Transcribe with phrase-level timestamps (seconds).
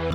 [0.00, 0.06] Hey,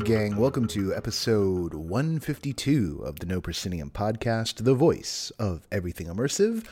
[0.00, 6.64] gang, welcome to episode 152 of the No Proscenium podcast, the voice of everything immersive,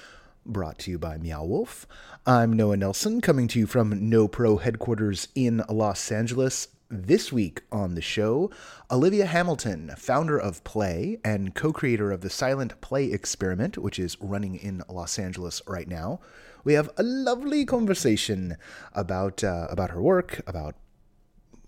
[0.47, 1.87] brought to you by Meow Wolf.
[2.27, 6.69] I'm Noah Nelson, coming to you from No Pro headquarters in Los Angeles.
[6.91, 8.51] This week on the show,
[8.91, 14.17] Olivia Hamilton, founder of Play and co creator of the Silent Play Experiment, which is
[14.21, 16.21] running in Los Angeles right now.
[16.63, 18.57] We have a lovely conversation
[18.93, 20.77] about uh, about her work, about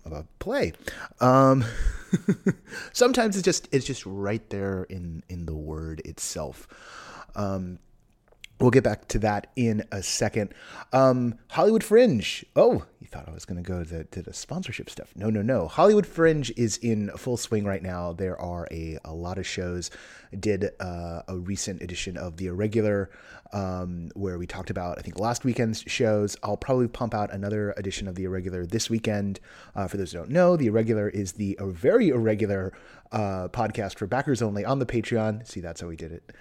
[0.05, 0.73] about play.
[1.19, 1.65] Um,
[2.93, 6.67] sometimes it's just it's just right there in in the word itself.
[7.35, 7.79] Um,
[8.59, 10.53] we'll get back to that in a second.
[10.93, 12.45] Um, Hollywood Fringe.
[12.55, 15.13] Oh, you thought I was going to go to the, to the sponsorship stuff.
[15.15, 15.67] No, no, no.
[15.67, 18.13] Hollywood Fringe is in full swing right now.
[18.13, 19.91] There are a, a lot of shows.
[20.33, 23.09] I did uh, a recent edition of The Irregular
[23.53, 26.35] um, where we talked about, I think, last weekend's shows.
[26.43, 29.39] I'll probably pump out another edition of The Irregular this weekend.
[29.75, 32.73] Uh, for those who don't know, The Irregular is the a very irregular
[33.11, 35.47] uh, podcast for backers only on the Patreon.
[35.47, 36.31] See, that's how we did it.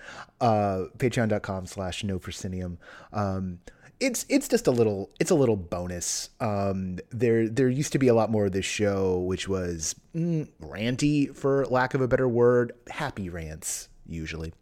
[0.40, 2.78] Uh, Patreon.com slash no proscenium.
[3.12, 3.60] Um,
[3.98, 6.30] it's it's just a little it's a little bonus.
[6.40, 10.48] Um, there there used to be a lot more of this show, which was mm,
[10.60, 14.52] ranty for lack of a better word, happy rants usually.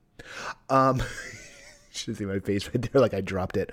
[0.70, 1.02] Um,
[1.90, 3.72] should see my face right there, like I dropped it.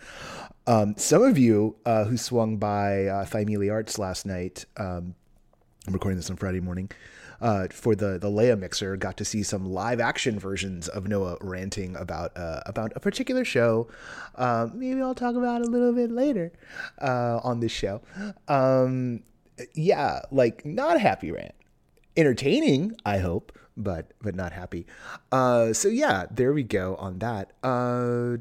[0.68, 5.16] Um, some of you uh, who swung by uh, Thymele Arts last night, um,
[5.88, 6.92] I'm recording this on Friday morning,
[7.42, 11.38] uh, for the the Leia mixer, got to see some live action versions of Noah
[11.42, 13.88] ranting about uh, about a particular show.
[14.36, 16.52] Um, maybe I'll talk about a little bit later
[17.02, 18.02] uh, on this show.
[18.48, 19.24] Um,
[19.74, 21.56] yeah, like not happy rant,
[22.16, 24.86] entertaining, I hope, but but not happy.
[25.32, 27.54] Uh, so yeah, there we go on that.
[27.64, 28.38] Uh,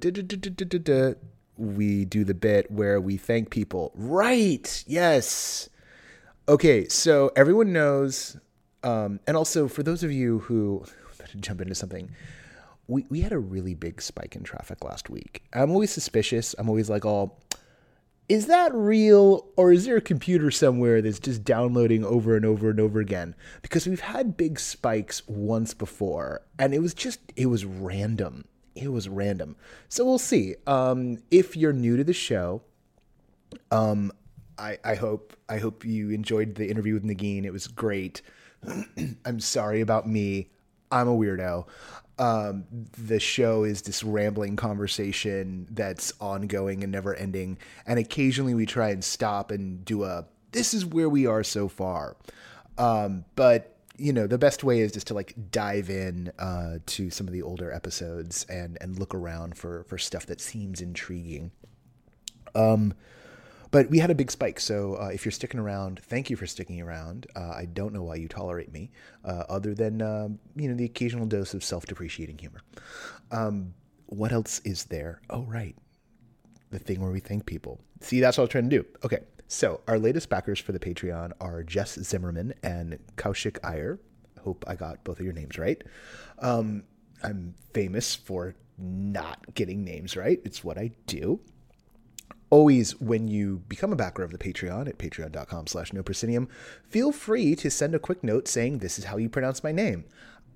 [1.56, 3.92] we do the bit where we thank people.
[3.94, 4.84] Right?
[4.86, 5.70] Yes.
[6.50, 8.36] Okay, so everyone knows
[8.82, 10.84] um, and also, for those of you who
[11.28, 12.10] to jump into something,
[12.88, 15.44] we, we had a really big spike in traffic last week.
[15.52, 16.54] I'm always suspicious.
[16.58, 17.36] I'm always like, oh,
[18.28, 22.70] is that real or is there a computer somewhere that's just downloading over and over
[22.70, 23.34] and over again?
[23.62, 28.44] Because we've had big spikes once before and it was just, it was random.
[28.74, 29.56] It was random.
[29.88, 30.56] So we'll see.
[30.66, 32.62] Um, if you're new to the show,
[33.70, 34.12] um,
[34.60, 37.44] I, I hope I hope you enjoyed the interview with Nagin.
[37.44, 38.22] It was great.
[39.24, 40.50] I'm sorry about me.
[40.92, 41.66] I'm a weirdo.
[42.18, 42.64] Um,
[42.98, 47.56] the show is this rambling conversation that's ongoing and never ending.
[47.86, 51.66] And occasionally we try and stop and do a, this is where we are so
[51.68, 52.16] far.
[52.76, 57.10] Um, but you know, the best way is just to like dive in uh, to
[57.10, 61.52] some of the older episodes and and look around for for stuff that seems intriguing.
[62.54, 62.94] Um,
[63.70, 64.60] but we had a big spike.
[64.60, 67.26] So uh, if you're sticking around, thank you for sticking around.
[67.36, 68.90] Uh, I don't know why you tolerate me,
[69.24, 72.60] uh, other than uh, you know the occasional dose of self-depreciating humor.
[73.30, 73.74] Um,
[74.06, 75.20] what else is there?
[75.30, 75.76] Oh, right,
[76.70, 77.80] the thing where we thank people.
[78.00, 78.86] See, that's what I was trying to do.
[79.04, 84.00] Okay, so our latest backers for the Patreon are Jess Zimmerman and Kaushik Iyer.
[84.42, 85.82] Hope I got both of your names right.
[86.38, 86.84] Um,
[87.22, 90.40] I'm famous for not getting names right.
[90.44, 91.40] It's what I do
[92.50, 96.48] always when you become a backer of the patreon at patreon.com slash no proscenium
[96.88, 100.04] feel free to send a quick note saying this is how you pronounce my name.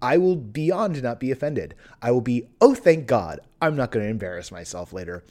[0.02, 1.74] I will beyond not be offended.
[2.02, 3.40] I will be oh thank god.
[3.62, 5.24] I'm not going to embarrass myself later.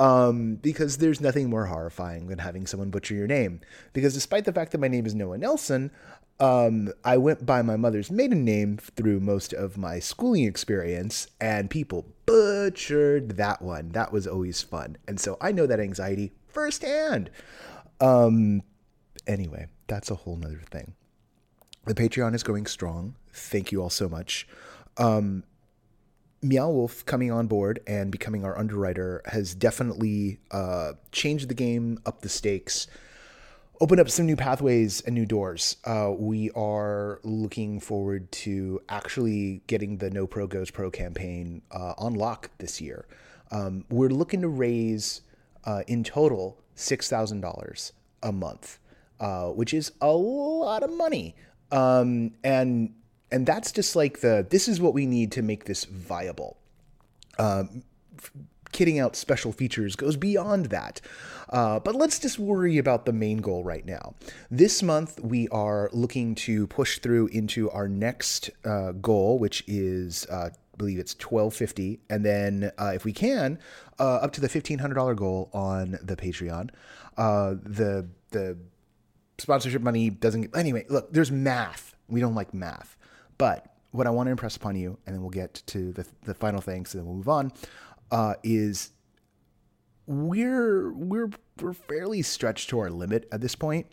[0.00, 3.60] Um, because there's nothing more horrifying than having someone butcher your name.
[3.92, 5.92] Because despite the fact that my name is noah nelson
[6.38, 11.70] um, I went by my mother's maiden name through most of my schooling experience, and
[11.70, 13.90] people butchered that one.
[13.90, 14.98] That was always fun.
[15.08, 17.30] And so I know that anxiety firsthand.
[18.00, 18.62] Um,
[19.26, 20.94] anyway, that's a whole nother thing.
[21.86, 23.16] The Patreon is going strong.
[23.32, 24.46] Thank you all so much.
[24.98, 25.44] Um,
[26.42, 31.98] Meow Wolf coming on board and becoming our underwriter has definitely uh, changed the game,
[32.04, 32.86] up the stakes
[33.80, 35.76] opened up some new pathways and new doors.
[35.84, 41.94] Uh, we are looking forward to actually getting the No Pro Goes Pro campaign uh,
[41.98, 43.06] on lock this year.
[43.50, 45.22] Um, we're looking to raise
[45.64, 47.92] uh, in total $6,000
[48.22, 48.78] a month,
[49.20, 51.34] uh, which is a lot of money.
[51.70, 52.94] Um, and
[53.32, 56.58] and that's just like the this is what we need to make this viable.
[57.38, 57.82] Um,
[58.72, 61.00] kidding out special features goes beyond that.
[61.50, 64.14] Uh, but let's just worry about the main goal right now.
[64.50, 70.26] This month, we are looking to push through into our next uh, goal, which is.
[70.30, 73.58] Uh, I believe it's 1250 and then uh, if we can
[73.98, 76.68] uh, up to the $1500 goal on the patreon
[77.16, 78.58] uh, the the
[79.38, 82.98] sponsorship money doesn't get anyway look there's math we don't like math
[83.38, 86.34] but what i want to impress upon you and then we'll get to the, the
[86.34, 87.50] final things and then we'll move on
[88.10, 88.90] uh, is
[90.06, 91.30] we're we're
[91.60, 93.86] we're fairly stretched to our limit at this point.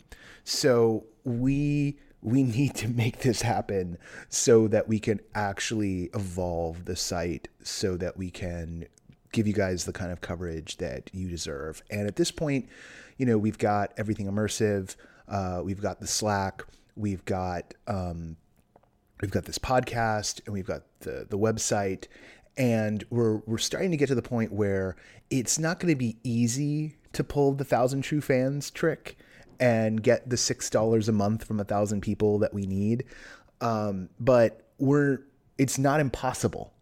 [0.44, 6.96] So we we need to make this happen so that we can actually evolve the
[6.96, 8.86] site so that we can
[9.32, 11.82] give you guys the kind of coverage that you deserve.
[11.90, 12.68] And at this point,
[13.18, 14.96] you know, we've got everything immersive.
[15.28, 16.64] Uh, we've got the Slack.
[16.96, 18.36] We've got um,
[19.20, 22.06] we've got this podcast, and we've got the the website,
[22.56, 24.96] and we're we're starting to get to the point where
[25.30, 29.16] it's not going to be easy to pull the thousand true fans trick
[29.60, 33.04] and get the six dollars a month from a thousand people that we need.
[33.60, 35.20] Um, but we're
[35.58, 36.72] it's not impossible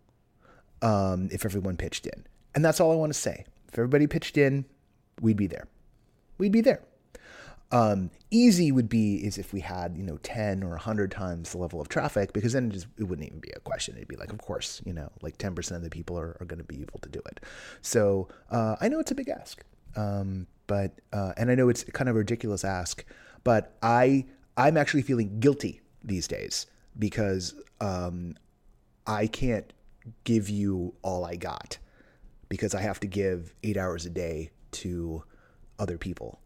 [0.81, 2.27] um, if everyone pitched in.
[2.55, 3.45] And that's all i want to say.
[3.69, 4.65] If everybody pitched in
[5.21, 5.69] we'd be there.
[6.39, 6.83] We'd be there
[7.73, 11.59] um, easy would be is if we had you know 10 or 100 times the
[11.59, 13.97] level of traffic because then it, just, it wouldn't even be a question.
[13.97, 16.59] It'd be like of course you know like 10% of the people are, are going
[16.59, 17.41] to be able to do it.
[17.81, 19.65] So uh, i know it's a big ask.
[19.95, 23.05] Um, but uh, and i know it's kind of a ridiculous ask
[23.45, 24.25] but i
[24.57, 26.67] i'm actually feeling guilty these days
[26.99, 28.35] because um,
[29.07, 29.73] i can't
[30.25, 31.79] give you all i got
[32.49, 35.23] because i have to give eight hours a day to
[35.79, 36.41] other people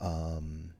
[0.00, 0.70] um,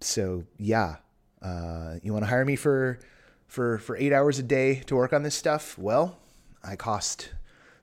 [0.00, 0.96] so yeah,
[1.42, 2.98] uh, you want to hire me for
[3.46, 5.78] for for eight hours a day to work on this stuff?
[5.78, 6.18] Well,
[6.62, 7.32] I cost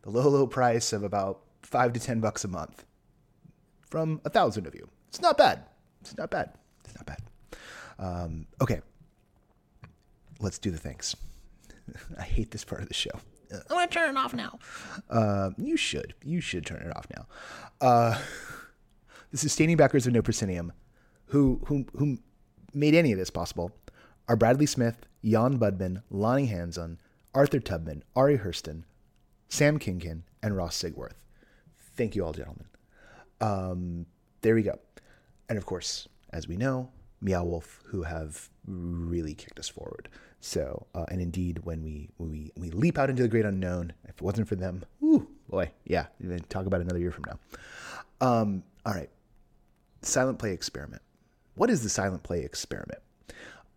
[0.04, 2.86] the low low price of about five to ten bucks a month
[3.90, 4.90] from a thousand of you.
[5.10, 5.64] It's not bad.
[6.02, 6.54] It's not bad.
[6.84, 7.20] It's not bad.
[8.00, 8.82] Um, okay,
[10.40, 11.16] let's do the things.
[12.18, 13.12] I hate this part of the show.
[13.54, 14.60] I'm gonna turn it off now.
[15.10, 16.14] Uh, you should.
[16.24, 17.28] You should turn it off now.
[17.82, 18.20] Uh,
[19.32, 20.74] the sustaining backers of No Proscenium,
[21.28, 22.20] who who who
[22.74, 23.72] made any of this possible,
[24.28, 27.00] are Bradley Smith, Jan Budman, Lonnie Hanson,
[27.34, 28.84] Arthur Tubman, Ari Hurston,
[29.50, 31.16] Sam Kinkin, and Ross Sigworth.
[31.96, 32.66] Thank you all, gentlemen.
[33.40, 34.06] Um,
[34.42, 34.80] there we go.
[35.50, 36.90] And of course, as we know,
[37.22, 40.10] Meow Wolf, who have really kicked us forward.
[40.40, 44.16] So, uh, and indeed, when we we we leap out into the great unknown, if
[44.16, 46.08] it wasn't for them, ooh, boy, yeah,
[46.50, 47.40] talk about another year from now.
[48.22, 49.10] Um, all right,
[50.02, 51.02] silent play experiment.
[51.56, 53.02] What is the silent play experiment?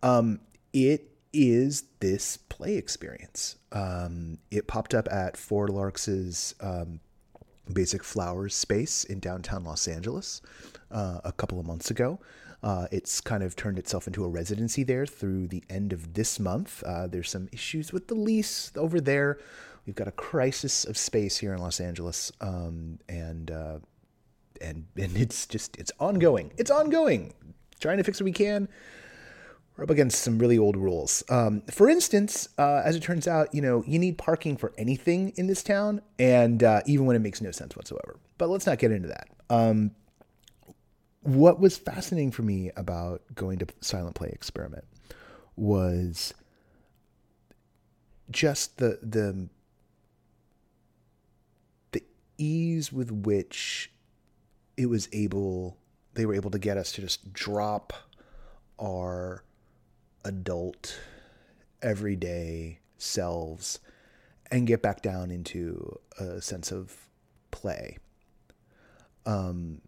[0.01, 0.39] Um,
[0.73, 3.57] it is this play experience.
[3.71, 6.99] Um, it popped up at Four Larks' um,
[7.71, 10.41] Basic Flowers space in downtown Los Angeles
[10.91, 12.19] uh, a couple of months ago.
[12.63, 16.39] Uh, it's kind of turned itself into a residency there through the end of this
[16.39, 16.81] month.
[16.83, 19.37] Uh, there's some issues with the lease over there.
[19.85, 23.79] We've got a crisis of space here in Los Angeles, um, and uh,
[24.61, 26.51] and and it's just it's ongoing.
[26.57, 27.33] It's ongoing.
[27.79, 28.67] Trying to fix what we can.
[29.75, 31.21] We're up against some really old rules.
[31.29, 35.33] Um, for instance, uh, as it turns out, you know, you need parking for anything
[35.35, 38.17] in this town, and uh, even when it makes no sense whatsoever.
[38.37, 39.27] But let's not get into that.
[39.49, 39.91] Um,
[41.25, 44.85] what was fascinating for me about going to Silent Play Experiment
[45.55, 46.33] was
[48.29, 49.49] just the the
[51.91, 52.03] the
[52.37, 53.91] ease with which
[54.77, 55.77] it was able
[56.13, 57.93] they were able to get us to just drop
[58.79, 59.43] our
[60.23, 60.99] adult
[61.81, 63.79] everyday selves
[64.51, 66.95] and get back down into a sense of
[67.51, 67.97] play
[69.25, 69.81] um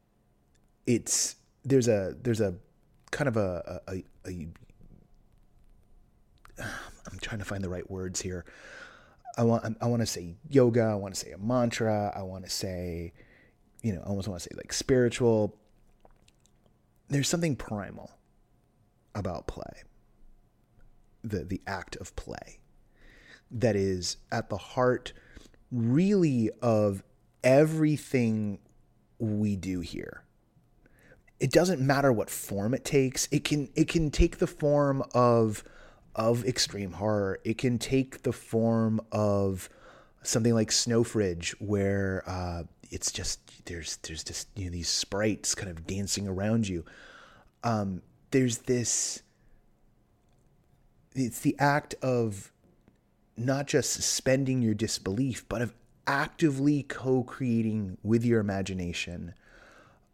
[0.85, 2.55] it's there's a there's a
[3.11, 4.47] kind of a, a, a, a
[7.11, 8.45] I'm trying to find the right words here.
[9.37, 10.83] I want I want to say yoga.
[10.83, 12.11] I want to say a mantra.
[12.15, 13.13] I want to say
[13.81, 15.55] you know, I almost want to say like spiritual.
[17.09, 18.11] There's something primal
[19.15, 19.83] about play.
[21.23, 22.59] The the act of play
[23.51, 25.13] that is at the heart
[25.71, 27.03] really of
[27.43, 28.59] everything
[29.19, 30.23] we do here.
[31.39, 33.27] It doesn't matter what form it takes.
[33.31, 35.63] It can it can take the form of
[36.15, 37.39] of extreme horror.
[37.43, 39.69] It can take the form of
[40.23, 45.69] something like Snowfridge, where uh, it's just there's there's just you know these sprites kind
[45.69, 46.85] of dancing around you.
[47.63, 48.01] Um,
[48.31, 49.21] there's this.
[51.15, 52.51] It's the act of
[53.35, 55.73] not just suspending your disbelief, but of
[56.05, 59.33] actively co-creating with your imagination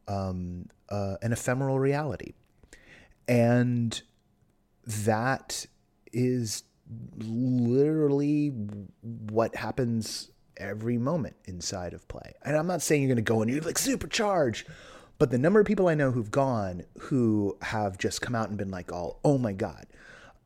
[0.08, 2.34] um, uh, an ephemeral reality,
[3.28, 4.02] and
[4.86, 5.66] that
[6.12, 6.64] is
[7.18, 8.50] literally
[9.30, 12.34] what happens every moment inside of play.
[12.44, 14.64] And I'm not saying you're going to go and you're like supercharge,
[15.20, 18.58] but the number of people I know who've gone who have just come out and
[18.58, 19.86] been like, all, oh my God.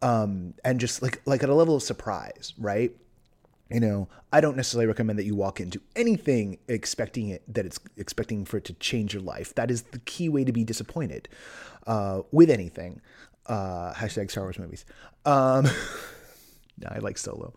[0.01, 2.91] Um, and just like, like at a level of surprise, right?
[3.69, 7.79] You know, I don't necessarily recommend that you walk into anything expecting it, that it's
[7.97, 9.53] expecting for it to change your life.
[9.55, 11.27] That is the key way to be disappointed,
[11.85, 13.01] uh, with anything.
[13.45, 14.85] Uh, hashtag Star Wars movies.
[15.25, 15.67] Um,
[16.79, 17.53] no, I like Solo.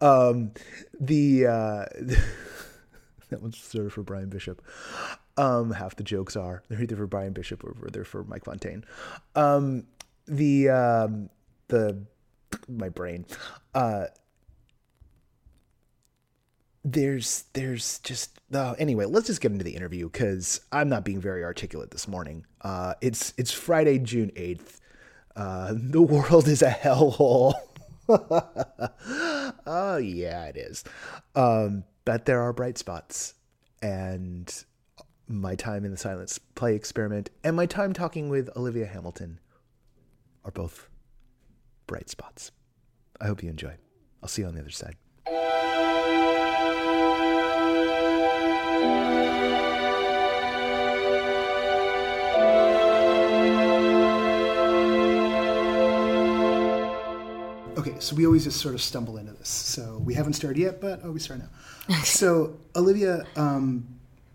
[0.00, 0.52] Um,
[0.98, 1.84] the uh,
[3.30, 4.62] that one's sort of for Brian Bishop.
[5.36, 8.84] Um, half the jokes are they're either for Brian Bishop or they're for Mike Fontaine.
[9.34, 9.84] Um,
[10.26, 11.30] the um,
[11.68, 12.02] the
[12.68, 13.26] my brain.
[13.74, 14.06] Uh,
[16.86, 21.20] there's there's just uh, anyway let's just get into the interview because i'm not being
[21.20, 24.78] very articulate this morning uh, it's it's friday june 8th
[25.34, 27.54] uh, the world is a hellhole
[29.66, 30.84] oh yeah it is.
[31.34, 33.34] Um, but there are bright spots
[33.82, 34.64] and
[35.28, 39.40] my time in the silence play experiment and my time talking with olivia hamilton
[40.44, 40.88] are both
[41.86, 42.52] bright spots.
[43.20, 43.74] I hope you enjoy.
[44.22, 44.96] I'll see you on the other side
[57.86, 59.48] Okay, so we always just sort of stumble into this.
[59.48, 61.40] So we haven't started yet, but oh, we start
[61.88, 62.02] now.
[62.02, 63.86] so Olivia, um,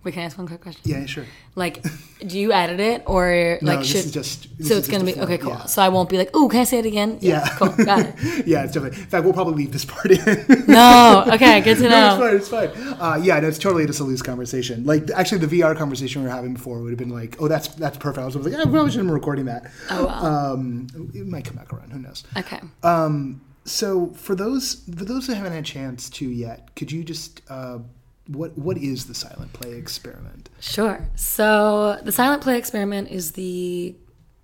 [0.03, 0.81] Wait, can I ask one quick question?
[0.84, 1.25] yeah, sure.
[1.55, 1.84] Like,
[2.25, 4.05] do you edit it or like this should?
[4.05, 5.51] is just- so it's gonna be okay, cool.
[5.51, 5.65] yeah.
[5.65, 7.17] So I won't be like, oh, can I say it again?
[7.22, 8.15] Yeah, cool, got it.
[8.48, 9.00] yeah, it's definitely.
[9.00, 10.65] In fact, we'll probably leave this part in.
[10.67, 12.17] No, okay, good to know.
[12.20, 12.65] No, it's fine.
[12.70, 12.93] It's fine.
[13.00, 14.86] Uh, yeah, no, it's totally just a loose conversation.
[14.86, 17.67] Like, actually, the VR conversation we were having before would have been like, "Oh, that's
[17.70, 20.53] that's perfect." I was like, "I probably shouldn't be recording that." Oh, wow.
[20.53, 21.91] Um, it might come back around.
[21.91, 22.24] Who knows?
[22.38, 22.60] Okay.
[22.84, 27.03] Um, so for those for those who haven't had a chance to yet, could you
[27.03, 27.79] just uh,
[28.27, 30.49] what what is the silent play experiment?
[30.59, 31.09] Sure.
[31.15, 33.95] So the silent play experiment is the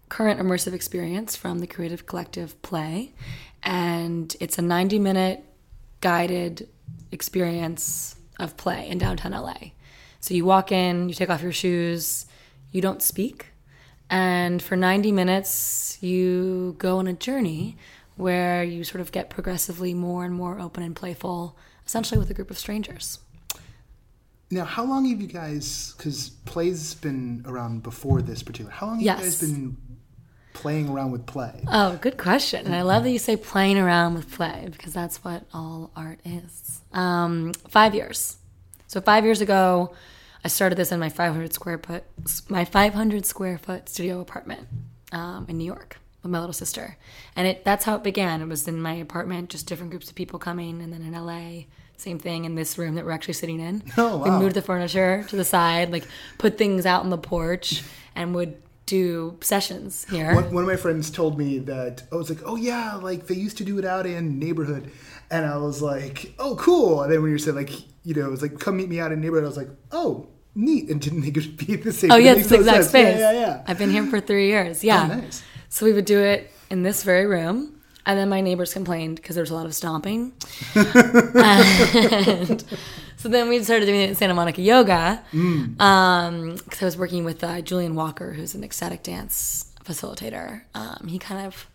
[0.10, 3.14] current immersive experience from the Creative Collective Play,
[3.64, 5.44] and it's a 90 minute
[6.02, 6.68] guided
[7.12, 9.72] experience of play in downtown LA.
[10.20, 12.26] So you walk in, you take off your shoes,
[12.72, 13.48] you don't speak,
[14.10, 17.78] and for 90 minutes you go on a journey
[18.16, 21.56] where you sort of get progressively more and more open and playful,
[21.86, 23.20] essentially with a group of strangers.
[24.50, 25.94] Now, how long have you guys?
[25.98, 28.72] Because play's been around before this particular.
[28.72, 29.20] How long have Yes.
[29.20, 29.78] you guys been
[30.54, 31.64] playing around with play?
[31.68, 32.66] Oh, good question.
[32.66, 36.20] And I love that you say playing around with play because that's what all art
[36.24, 36.82] is.
[36.94, 38.38] Um, five years.
[38.88, 39.92] So five years ago,
[40.46, 42.04] I started this in my 500 square foot
[42.48, 44.68] my 500 square foot studio apartment
[45.12, 46.96] um, in New York with my little sister,
[47.36, 48.42] and it that's how it began.
[48.42, 51.66] It was in my apartment, just different groups of people coming, and then in LA,
[51.98, 53.84] same thing in this room that we're actually sitting in.
[53.98, 56.06] Oh, We moved the furniture to the side, like
[56.38, 57.84] put things out on the porch,
[58.16, 60.34] and would do sessions here.
[60.34, 63.36] One, one of my friends told me that I was like, "Oh yeah, like they
[63.36, 64.90] used to do it out in neighborhood,"
[65.30, 67.72] and I was like, "Oh cool." And then when you said like,
[68.04, 70.28] you know, it was like, "Come meet me out in neighborhood," I was like, "Oh
[70.56, 72.12] neat," and didn't think it would be the same.
[72.12, 72.90] Oh yeah, it's the exact sense.
[72.90, 73.20] space.
[73.20, 73.64] Yeah, yeah, yeah.
[73.68, 74.84] I've been here for three years.
[74.84, 75.10] Oh, yeah.
[75.12, 75.44] Oh, nice.
[75.70, 77.77] So we would do it in this very room.
[78.08, 80.32] And then my neighbors complained because there was a lot of stomping.
[80.76, 82.64] and
[83.18, 87.44] so then we started doing it in Santa Monica Yoga because I was working with
[87.44, 90.62] uh, Julian Walker, who's an ecstatic dance facilitator.
[90.74, 91.68] Um, he kind of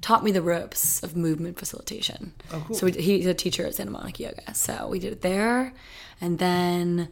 [0.00, 2.32] taught me the ropes of movement facilitation.
[2.50, 2.76] Oh, cool.
[2.76, 4.54] So we, he's a teacher at Santa Monica Yoga.
[4.54, 5.74] So we did it there.
[6.18, 7.08] And then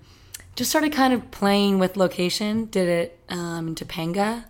[0.57, 2.71] just started kind of playing with location.
[2.71, 4.45] Did it um, in Topanga.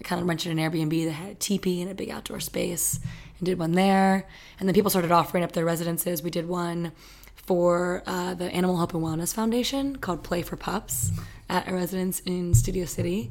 [0.00, 2.98] I kind of rented an Airbnb that had a teepee and a big outdoor space
[3.38, 4.26] and did one there.
[4.58, 6.22] And then people started offering up their residences.
[6.22, 6.92] We did one
[7.34, 11.12] for uh, the Animal Hope and Wellness Foundation called Play for Pups
[11.48, 13.30] at a residence in Studio City.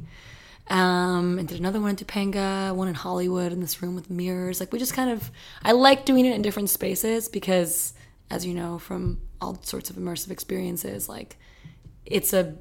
[0.69, 4.59] Um, and did another one in Topanga, one in Hollywood in this room with mirrors.
[4.59, 5.31] Like we just kind of,
[5.63, 7.93] I like doing it in different spaces because,
[8.29, 11.37] as you know from all sorts of immersive experiences, like
[12.05, 12.55] it's a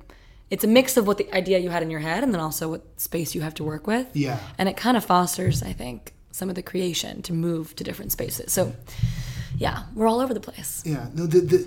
[0.50, 2.68] it's a mix of what the idea you had in your head and then also
[2.68, 4.14] what space you have to work with.
[4.14, 4.38] Yeah.
[4.58, 8.12] And it kind of fosters, I think, some of the creation to move to different
[8.12, 8.52] spaces.
[8.52, 8.74] So
[9.56, 10.82] yeah, we're all over the place.
[10.84, 11.66] Yeah, no, the, the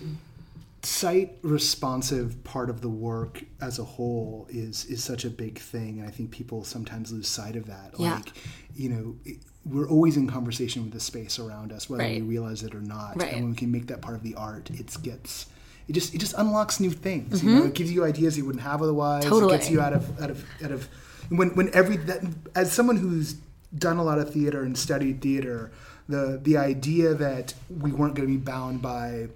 [0.83, 5.99] site responsive part of the work as a whole is is such a big thing,
[5.99, 7.93] and I think people sometimes lose sight of that.
[7.97, 8.15] Yeah.
[8.15, 8.31] Like,
[8.75, 12.63] you know, it- we're always in conversation with the space around us, whether we realize
[12.63, 13.17] it or not.
[13.21, 13.33] Right.
[13.33, 15.47] And when we can make that part of the art, it gets
[15.87, 17.43] it just it just unlocks new things.
[17.43, 19.23] You know, it gives you ideas you wouldn't have otherwise.
[19.23, 19.33] Mm-hmm.
[19.33, 19.53] Totally.
[19.55, 20.87] It gets you out of out of out of
[21.29, 22.21] when when every that,
[22.55, 23.35] as someone who's
[23.77, 25.71] done a lot of theater and studied theater,
[26.07, 29.27] the the idea that we weren't going to be bound by,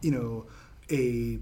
[0.00, 0.46] you know,
[0.90, 1.38] a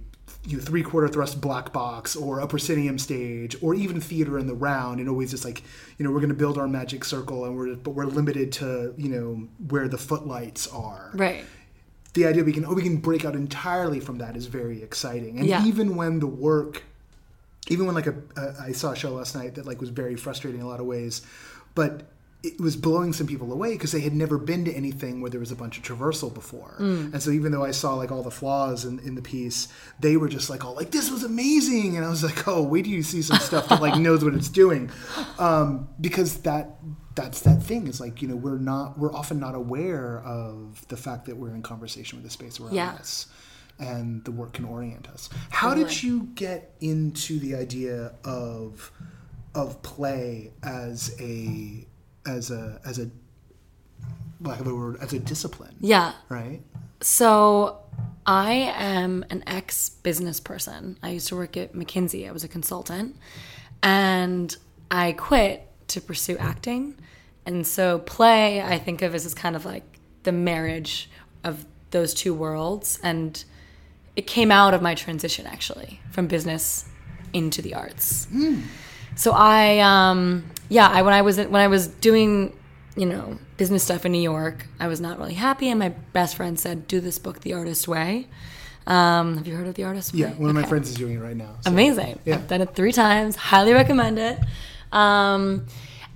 [0.47, 4.47] you know, three quarter thrust black box or a proscenium stage or even theater in
[4.47, 5.63] the round and always just like
[5.99, 8.95] you know we're going to build our magic circle and we're but we're limited to
[8.97, 11.45] you know where the footlights are Right.
[12.15, 15.39] the idea we can oh, we can break out entirely from that is very exciting.
[15.39, 15.67] And Yeah.
[15.67, 16.85] even when the work,
[17.69, 20.15] even when like a, a I saw a show last night that like was very
[20.15, 21.23] frustrating in a lot of ways,
[21.75, 22.03] but
[22.43, 25.41] it was blowing some people away because they had never been to anything where there
[25.41, 26.77] was a bunch of traversal before.
[26.79, 29.67] And so even though I saw like all the flaws in, in the piece,
[29.99, 31.97] they were just like, oh, like this was amazing.
[31.97, 34.35] And I was like, oh, wait do you see some stuff that like knows what
[34.35, 34.89] it's doing.
[35.41, 36.77] Um, because that
[37.17, 40.97] that's that thing is like, you know, we're not, we're often not aware of the
[40.97, 42.91] fact that we're in conversation with the space around Yeah.
[42.93, 43.27] us
[43.81, 45.29] and the work can orient us.
[45.51, 48.93] How did you get into the idea of
[49.57, 51.85] of play as a
[52.29, 53.11] as a as a
[54.41, 55.75] lack of a word as a discipline?
[55.81, 56.13] Yeah.
[56.29, 56.61] Right.
[57.01, 57.79] So
[58.27, 60.99] I am an ex business person.
[61.03, 62.29] I used to work at McKinsey.
[62.29, 63.17] I was a consultant.
[63.83, 64.55] And
[64.91, 66.97] I quit to pursue acting.
[67.47, 69.85] And so play I think of as, as kind of like
[70.25, 71.09] the marriage
[71.45, 72.99] of those two worlds.
[73.03, 73.43] And
[74.17, 76.85] it came out of my transition actually from business
[77.33, 78.27] into the arts.
[79.15, 82.57] So I, um, yeah, I when I was when I was doing,
[82.97, 86.37] you know, business stuff in New York, I was not really happy, and my best
[86.37, 88.27] friend said, "Do this book, The Artist Way."
[88.87, 90.21] Um, have you heard of The Artist Way?
[90.21, 91.57] Yeah, one of my friends is doing it right now.
[91.61, 92.19] so- Amazing.
[92.25, 92.37] Yeah.
[92.37, 93.37] I've done it three times.
[93.37, 94.39] Highly recommend it.
[94.93, 95.67] Um,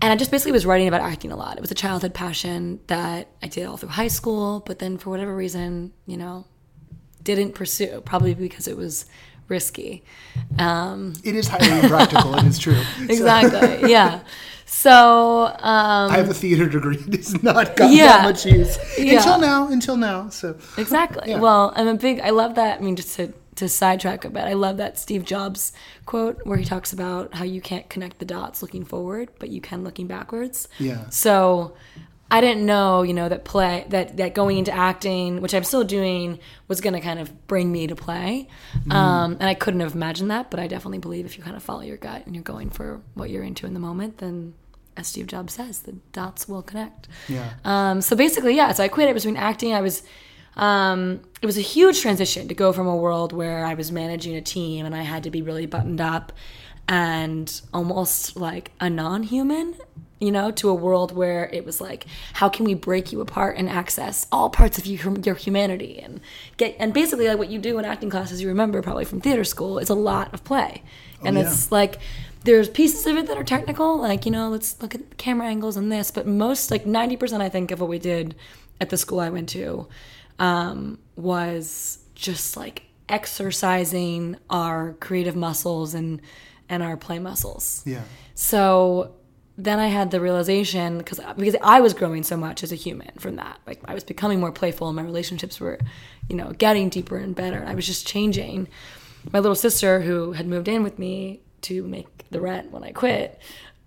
[0.00, 1.56] and I just basically was writing about acting a lot.
[1.58, 5.10] It was a childhood passion that I did all through high school, but then for
[5.10, 6.46] whatever reason, you know,
[7.22, 8.00] didn't pursue.
[8.06, 9.04] Probably because it was
[9.48, 10.02] risky.
[10.58, 12.34] Um, It is highly impractical.
[12.36, 12.74] it is true.
[12.96, 13.90] So, exactly.
[13.90, 14.20] yeah.
[14.66, 16.96] So um, I have a theater degree.
[17.08, 18.06] It has not got Yeah.
[18.06, 19.16] that much use Yeah.
[19.18, 19.68] until now.
[19.68, 20.28] Until now.
[20.30, 21.30] So exactly.
[21.30, 21.40] Yeah.
[21.40, 22.20] Well, I'm a big.
[22.20, 22.80] I love that.
[22.80, 25.72] I mean, just to to sidetrack a bit, I love that Steve Jobs
[26.06, 29.60] quote where he talks about how you can't connect the dots looking forward, but you
[29.60, 30.68] can looking backwards.
[30.78, 31.08] Yeah.
[31.10, 31.74] So.
[32.32, 35.84] I didn't know, you know, that play that that going into acting, which I'm still
[35.84, 38.48] doing, was going to kind of bring me to play,
[38.90, 40.50] um, and I couldn't have imagined that.
[40.50, 43.02] But I definitely believe if you kind of follow your gut and you're going for
[43.12, 44.54] what you're into in the moment, then,
[44.96, 47.06] as Steve Jobs says, the dots will connect.
[47.28, 47.50] yeah.
[47.64, 48.72] Um, so basically, yeah.
[48.72, 49.10] So I quit.
[49.10, 49.74] It was between acting.
[49.74, 50.02] I was.
[50.54, 54.36] Um, it was a huge transition to go from a world where I was managing
[54.36, 56.32] a team and I had to be really buttoned up
[56.88, 59.76] and almost like a non-human,
[60.22, 63.56] you know, to a world where it was like, how can we break you apart
[63.56, 66.20] and access all parts of your, your humanity and
[66.56, 69.44] get and basically like what you do in acting classes, you remember probably from theater
[69.44, 70.82] school, is a lot of play,
[71.24, 71.42] and yeah.
[71.42, 71.98] it's like
[72.44, 75.76] there's pieces of it that are technical, like, you know, let's look at camera angles
[75.76, 78.34] and this, but most, like 90%, I think, of what we did
[78.80, 79.86] at the school I went to
[80.40, 86.20] um, was just like exercising our creative muscles and
[86.68, 87.82] and our play muscles.
[87.84, 88.02] Yeah.
[88.34, 89.14] So
[89.58, 92.76] then I had the realization because uh, because I was growing so much as a
[92.76, 93.60] human from that.
[93.66, 95.78] Like I was becoming more playful, and my relationships were,
[96.28, 97.64] you know, getting deeper and better.
[97.66, 98.68] I was just changing.
[99.30, 102.92] My little sister, who had moved in with me to make the rent when I
[102.92, 103.40] quit,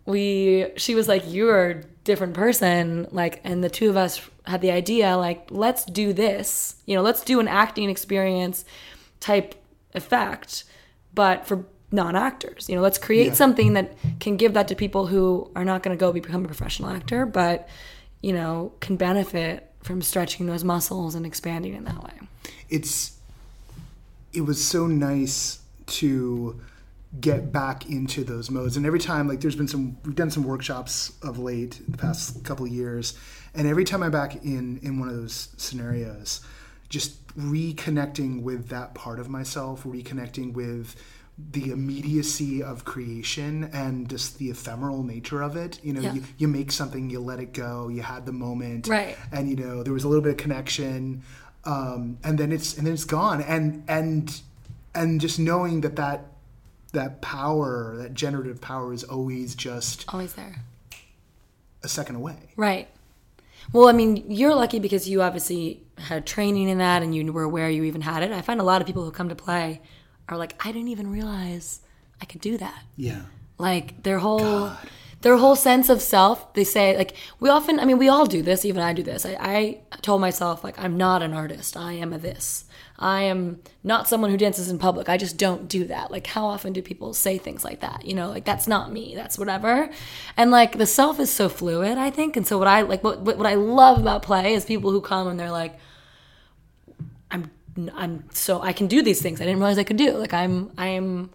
[0.06, 4.62] we she was like, "You're a different person." Like, and the two of us had
[4.62, 6.76] the idea, like, let's do this.
[6.86, 8.66] You know, let's do an acting experience
[9.20, 9.56] type
[9.96, 10.66] effect,
[11.14, 12.68] but for non-actors.
[12.70, 13.34] You know, let's create Yeah.
[13.34, 16.48] something that can give that to people who are not going to go become a
[16.48, 17.68] professional actor, but
[18.22, 22.14] you know, can benefit from stretching those muscles and expanding in that way.
[22.70, 23.18] it's
[24.34, 26.60] it was so nice to
[27.22, 30.44] get back into those modes and every time like there's been some we've done some
[30.44, 33.14] workshops of late the past couple of years
[33.54, 36.42] and every time i'm back in in one of those scenarios
[36.90, 40.96] just reconnecting with that part of myself reconnecting with
[41.38, 46.14] the immediacy of creation and just the ephemeral nature of it you know Yeah.
[46.14, 49.18] you, you make something you let it go you had the moment Right.
[49.34, 51.24] and you know there was a little bit of connection
[51.66, 54.42] um, and then it's and then it's gone and and
[54.94, 56.28] and just knowing that that
[56.94, 60.62] that power that generative power is always just Always there.
[61.84, 62.88] a second away Right.
[63.74, 67.42] Well, I mean, you're lucky because you obviously had training in that and you were
[67.42, 68.32] aware you even had it.
[68.32, 69.82] I find a lot of people who come to play
[70.30, 71.82] are like, I didn't even realize
[72.22, 72.84] I could do that.
[72.96, 73.22] yeah.
[73.58, 74.72] Like their whole
[75.22, 78.42] their whole sense of self they say like we often i mean we all do
[78.44, 79.26] this even i do this.
[79.26, 81.78] I, I told myself like i'm not an artist.
[81.78, 82.66] I am a this.
[83.00, 85.08] I am not someone who dances in public.
[85.10, 86.12] I just don't do that.
[86.12, 88.06] Like how often do people say things like that?
[88.06, 89.14] You know like that's not me.
[89.16, 89.90] That's whatever.
[90.36, 92.36] And like the self is so fluid i think.
[92.36, 95.28] And so what i like what, what i love about play is people who come
[95.30, 95.80] and they're like
[97.96, 100.72] i'm so i can do these things i didn't realize i could do like i'm
[100.78, 101.30] i'm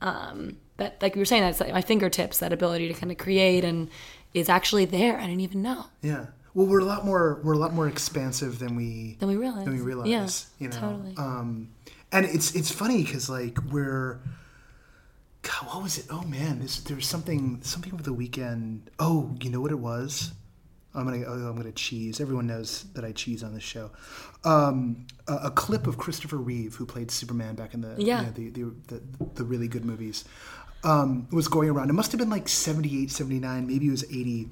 [0.00, 3.18] um that like you were saying that's like my fingertips that ability to kind of
[3.18, 3.88] create and
[4.34, 6.26] is actually there i didn't even know Yeah.
[6.54, 9.64] Well, we're a lot more we're a lot more expansive than we Than we realize.
[9.64, 10.06] Than we realize.
[10.06, 10.28] Yeah,
[10.64, 10.80] you know.
[10.80, 11.14] totally.
[11.16, 11.70] Um,
[12.12, 14.20] and it's it's funny because like we're.
[15.42, 16.06] God, what was it?
[16.10, 18.88] Oh man, this, there was something something over the weekend.
[19.00, 20.30] Oh, you know what it was?
[20.94, 22.20] I'm gonna oh, I'm gonna cheese.
[22.20, 23.90] Everyone knows that I cheese on this show.
[24.44, 28.30] Um, a, a clip of Christopher Reeve, who played Superman back in the you know,
[28.32, 29.02] the, the, the
[29.36, 30.24] the really good movies,
[30.84, 31.90] um, was going around.
[31.90, 34.48] It must have been like 78, 79, maybe it was 80.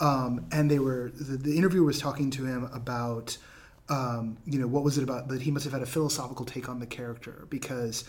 [0.00, 3.36] Um, and they were the, the interviewer was talking to him about
[3.88, 6.68] um, you know what was it about that he must have had a philosophical take
[6.68, 8.04] on the character because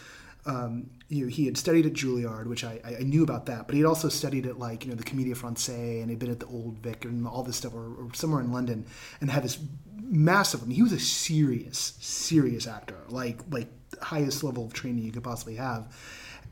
[0.45, 3.73] um, you know he had studied at Juilliard, which I, I knew about that, but
[3.73, 6.39] he had also studied at like you know the Comédie Française and he'd been at
[6.39, 8.85] the Old Vic and all this stuff, or, or somewhere in London,
[9.19, 9.57] and had this
[10.09, 10.63] massive.
[10.63, 13.67] I mean, he was a serious, serious actor, like like
[14.01, 15.95] highest level of training you could possibly have,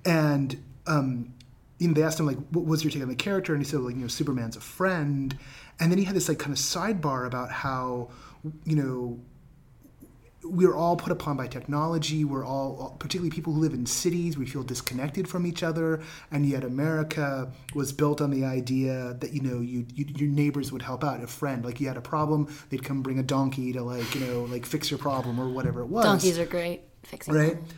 [0.05, 1.33] and um,
[1.79, 3.69] you know, they asked him like, "What was your take on the character?" And he
[3.69, 5.37] said, "Like, you know, Superman's a friend."
[5.79, 8.09] And then he had this like kind of sidebar about how,
[8.63, 9.19] you know,
[10.57, 12.25] we're all put upon by technology.
[12.25, 16.01] We're all, particularly people who live in cities, we feel disconnected from each other.
[16.31, 20.71] And yet, America was built on the idea that you know, you, you your neighbors
[20.71, 21.23] would help out.
[21.23, 24.21] A friend, like you had a problem, they'd come bring a donkey to like you
[24.21, 27.73] know, like fix your problem or whatever it was donkeys are great fixing right homes.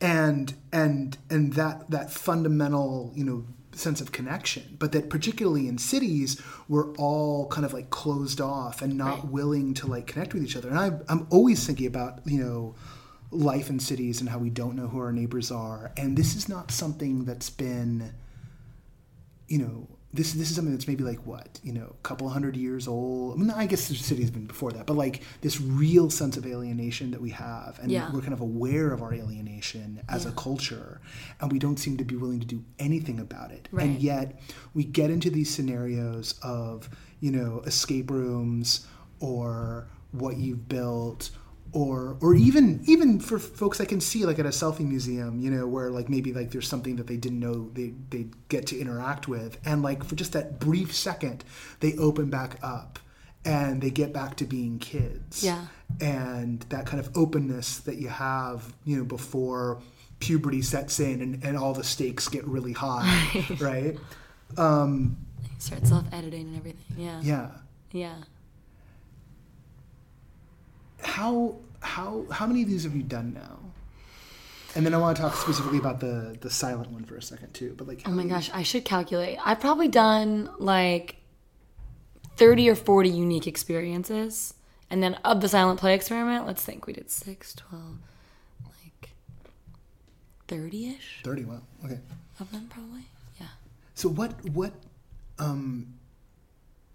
[0.00, 3.44] and and and that that fundamental you know
[3.78, 8.82] sense of connection but that particularly in cities we're all kind of like closed off
[8.82, 9.28] and not Right.
[9.32, 12.74] willing to like connect with each other and I, i'm always thinking about you know
[13.30, 16.48] life in cities and how we don't know who our neighbors are and this is
[16.48, 18.12] not something that's been
[19.46, 22.56] you know, this this is something that's maybe like what you know, a couple hundred
[22.56, 23.34] years old.
[23.34, 26.36] I mean, I guess the city has been before that, but like this real sense
[26.36, 28.10] of alienation that we have, and Yeah.
[28.12, 31.00] we're kind of aware of our alienation as a culture,
[31.40, 33.68] and we don't seem to be willing to do anything about it.
[33.72, 33.86] Right.
[33.86, 34.40] And yet,
[34.72, 36.88] we get into these scenarios of
[37.20, 38.86] you know escape rooms
[39.20, 41.30] or what you've built
[41.74, 45.50] or or even even for folks I can see like at a selfie museum, you
[45.50, 48.78] know, where like maybe like there's something that they didn't know they they get to
[48.78, 51.44] interact with, and like for just that brief second,
[51.80, 52.98] they open back up
[53.44, 55.44] and they get back to being kids.
[55.44, 55.66] Yeah.
[56.00, 59.82] And that kind of openness that you have, you know, before
[60.20, 63.98] puberty sets in and, and all the stakes get really high, right?
[64.56, 65.18] Um
[65.58, 67.50] start self-editing and everything yeah Yeah.
[67.92, 68.14] yeah
[71.02, 73.58] how how how many of these have you done now?
[74.76, 77.52] And then I want to talk specifically about the the silent one for a second
[77.54, 77.74] too.
[77.76, 81.16] But like, oh my gosh i should calculate i've probably done like
[82.36, 84.54] 30 or 40 unique experiences
[84.90, 87.82] and then of the silent play experiment let's think we did 6 12
[88.82, 89.10] like
[90.48, 91.44] 30ish thirty.
[91.44, 91.60] Wow.
[91.84, 92.00] Okay.
[92.40, 93.06] of them probably
[93.40, 93.46] yeah
[93.94, 94.72] So what what
[95.38, 95.94] um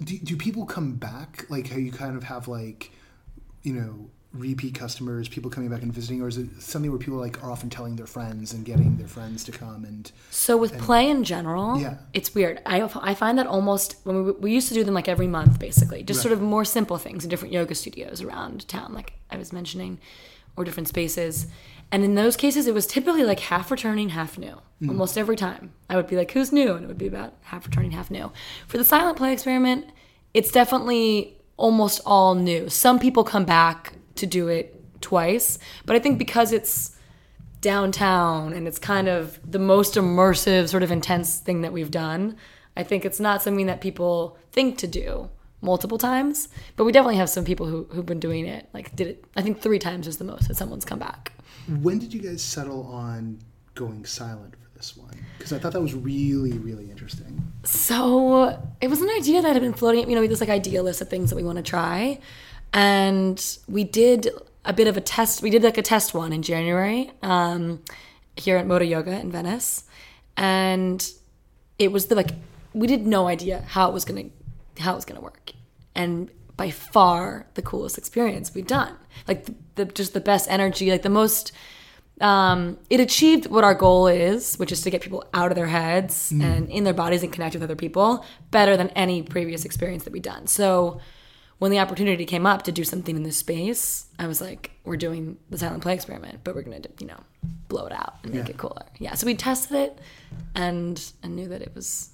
[0.03, 2.91] do do people come back like how you kind of have like
[3.63, 7.17] you know repeat customers people coming back and visiting or is it something where people
[7.17, 10.77] like are often telling their friends and getting their friends to come and So with
[10.77, 11.97] play in general, Yeah.
[12.13, 12.61] it's weird.
[12.63, 15.57] I, I find that almost when we, we used to do them like every month,
[15.57, 19.37] basically, just sort of more simple things in different yoga studios around town, like I
[19.37, 19.97] was mentioning,
[20.55, 21.47] or different spaces.
[21.91, 24.61] And in those cases, it was typically like half returning, half new.
[24.79, 24.89] Hmm.
[24.91, 27.65] Almost every time, I would be like, "Who's new?" and it would be about half
[27.65, 28.31] returning, half new.
[28.67, 29.87] For the silent play experiment,
[30.35, 32.69] it's definitely almost all new.
[32.69, 36.95] Some people come back to do it twice, but I think because it's
[37.61, 42.35] downtown and it's kind of the most immersive sort of intense thing that we've done
[42.77, 45.29] i think it's not something that people think to do
[45.61, 49.07] multiple times but we definitely have some people who, who've been doing it like did
[49.07, 51.33] it i think three times is the most that someone's come back.
[51.81, 53.39] When did you guys settle on
[53.75, 55.13] going silent for this one?
[55.37, 57.43] Because I thought that was really really interesting.
[57.65, 60.81] so it was an idea that had been floating you know we this like idea
[60.81, 62.19] list of things that we want to try
[62.73, 64.29] and we did
[64.65, 67.81] a bit of a test we did like a test one in january um,
[68.39, 69.83] here at moto yoga in venice.
[70.37, 71.07] And
[71.77, 72.31] it was the like
[72.73, 74.25] we did no idea how it was gonna
[74.79, 75.51] how it was gonna work.
[75.95, 78.95] And by far the coolest experience we've done.
[79.27, 81.51] Like the, the just the best energy like the most
[82.21, 85.67] um, it achieved what our goal is, which is to get people out of their
[85.67, 90.03] heads and in their bodies and connect with other people better than any previous experience
[90.03, 90.45] that we've done.
[90.45, 90.99] So
[91.59, 94.97] when the opportunity came up to do something in this space, I was like, we're
[94.97, 97.19] doing the silent play experiment, but we're gonna, you know,
[97.67, 98.51] blow it out and make Yeah.
[98.51, 98.85] it cooler.
[98.97, 99.13] Yeah.
[99.15, 99.99] So we tested it
[100.55, 102.09] and and knew that it was,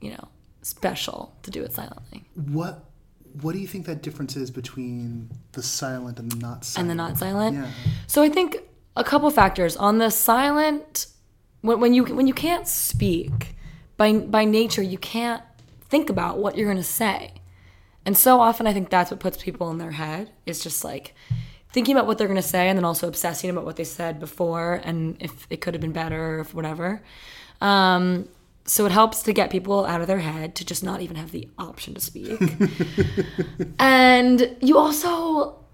[0.00, 0.28] you know,
[0.62, 2.24] special to do it silently.
[2.34, 2.84] What
[3.42, 6.78] What do you think that difference is between the silent and the not silent?
[6.82, 7.56] and the not silent.
[7.56, 7.68] Yeah.
[8.06, 8.58] So I think
[8.96, 11.08] a couple factors on the silent
[11.62, 13.56] when, when you when you can't speak
[13.96, 15.42] by by nature you can't
[15.88, 17.32] think about what you're going to say.
[18.06, 21.14] And so often I think that's what puts people in their head is just like
[21.72, 24.20] thinking about what they're going to say and then also obsessing about what they said
[24.20, 27.02] before and if it could have been better or if whatever.
[27.60, 28.28] Um,
[28.66, 31.32] so it helps to get people out of their head to just not even have
[31.32, 32.40] the option to speak.
[33.78, 35.64] and you also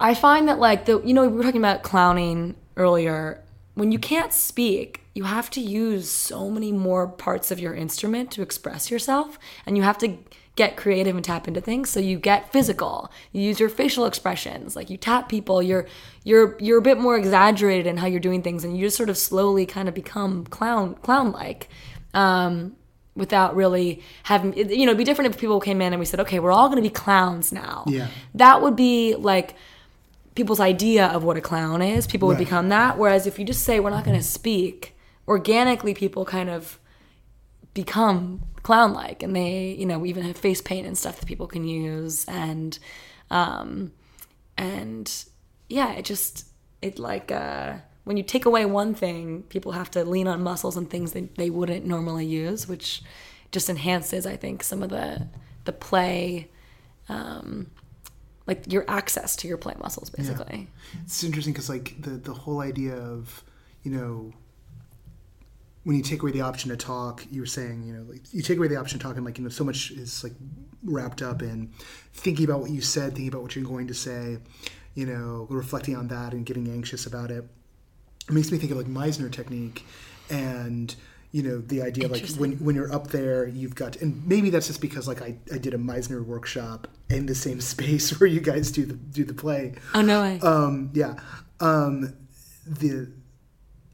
[0.00, 3.44] I find that like the you know we were talking about clowning earlier.
[3.74, 8.30] When you can't speak, you have to use so many more parts of your instrument
[8.32, 10.18] to express yourself, and you have to
[10.56, 11.88] get creative and tap into things.
[11.90, 13.10] So you get physical.
[13.32, 15.62] You use your facial expressions, like you tap people.
[15.62, 15.86] You're
[16.24, 19.08] you're you're a bit more exaggerated in how you're doing things, and you just sort
[19.10, 21.68] of slowly kind of become clown clown like.
[22.14, 22.76] Um,
[23.16, 26.20] without really having you know it'd be different if people came in and we said
[26.20, 28.06] okay we're all going to be clowns now Yeah.
[28.36, 29.56] that would be like
[30.36, 32.06] people's idea of what a clown is.
[32.06, 32.44] People would Right.
[32.46, 32.96] become that.
[32.98, 34.96] Whereas if you just say we're not going to speak,
[35.28, 36.78] organically people kind of
[37.84, 41.46] become clown like and they, you know, even have face paint and stuff that people
[41.46, 42.78] can use and
[43.30, 43.90] um
[44.58, 45.24] and
[45.68, 46.46] yeah, it just
[46.82, 50.76] it like uh when you take away one thing, people have to lean on muscles
[50.76, 53.02] and things that they wouldn't normally use, which
[53.52, 55.26] just enhances, I think, some of the
[55.64, 56.50] the play
[57.08, 57.66] um
[58.46, 60.68] like your access to your play muscles basically.
[61.04, 63.42] It's interesting because like the the whole idea of
[63.84, 64.32] you know
[65.84, 68.42] when you take away the option to talk, you were saying you know like you
[68.42, 70.32] take away the option to talk and like you know so much is like
[70.84, 71.70] wrapped up in
[72.12, 74.38] thinking about what you said, thinking about what you're going to say,
[74.94, 77.44] you know, reflecting on that and getting anxious about it.
[78.28, 79.84] It makes me think of like Meisner technique
[80.30, 80.94] and
[81.32, 84.66] you know the idea like when when you're up there you've got and maybe that's
[84.66, 88.40] just because like I, I did a Meisner workshop in the same space where you
[88.40, 90.40] guys do the do the play Oh no way.
[90.40, 91.14] um, yeah.
[91.60, 92.14] Um,
[92.66, 93.12] the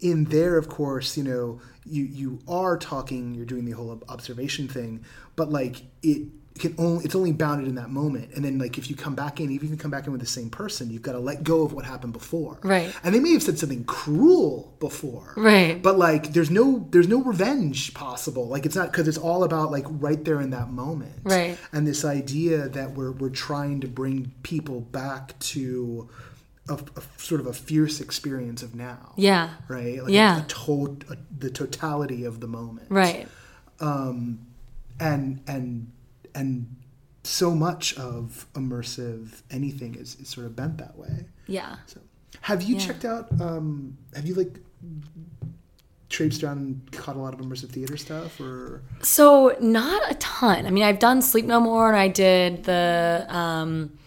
[0.00, 4.68] in there, of course, you know, you you are talking, you're doing the whole observation
[4.68, 5.04] thing,
[5.36, 6.28] but like it
[6.58, 9.40] can only it's only bounded in that moment, and then like if you come back
[9.40, 11.44] in, even if you come back in with the same person, you've got to let
[11.44, 12.92] go of what happened before, Right.
[13.04, 15.82] And they may have said something cruel before, Right.
[15.82, 18.48] But like, there's no there's no revenge possible.
[18.48, 21.58] Like it's not because it's all about like right there in that moment, Right.
[21.72, 26.08] and this idea that we're we're trying to bring people back to
[26.68, 29.12] a, a sort of a fierce experience of now.
[29.16, 29.50] yeah.
[29.68, 30.02] Right.
[30.02, 30.38] Like Yeah.
[30.38, 32.86] A, a to- a, the totality of the moment.
[32.90, 33.28] Right.
[33.80, 34.46] Um,
[34.98, 35.92] And and
[36.34, 36.76] and
[37.22, 41.26] so much of immersive anything is, is sort of bent that way.
[41.46, 41.76] Yeah.
[41.86, 42.00] So,
[42.42, 42.86] have you Yeah.
[42.86, 43.28] checked out?
[43.40, 44.58] Um, have you like
[46.08, 50.64] traipsed around and caught a lot of immersive theater stuff, or So not a ton.
[50.66, 53.98] I mean, I've done Sleep No More, and I did the um,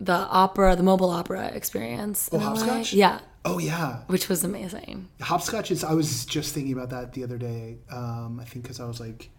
[0.00, 2.28] the opera, the mobile opera experience.
[2.32, 2.38] Oh.
[2.38, 2.92] Hopscotch?
[2.92, 5.08] Yeah, oh yeah, which was amazing.
[5.20, 5.84] Hopscotch is.
[5.84, 7.78] I was just thinking about that the other day.
[7.90, 9.30] Um, I think because I was like,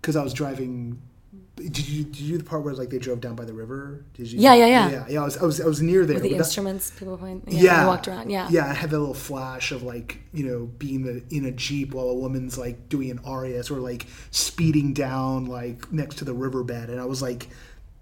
[0.00, 1.02] because I was driving.
[1.56, 4.04] Did you did you do the part where like they drove down by the river?
[4.14, 4.40] Did you?
[4.40, 4.90] Yeah, yeah, yeah.
[4.90, 5.06] yeah.
[5.10, 6.14] yeah I was I was I was near there.
[6.14, 7.42] With the but that- instruments people playing.
[7.46, 8.30] Yeah, yeah, I walked around.
[8.30, 8.66] Yeah, yeah.
[8.66, 12.06] I had that little flash of like you know being the, in a jeep while
[12.06, 16.88] a woman's like doing an aria, or like speeding down like next to the riverbed,
[16.88, 17.48] and I was like,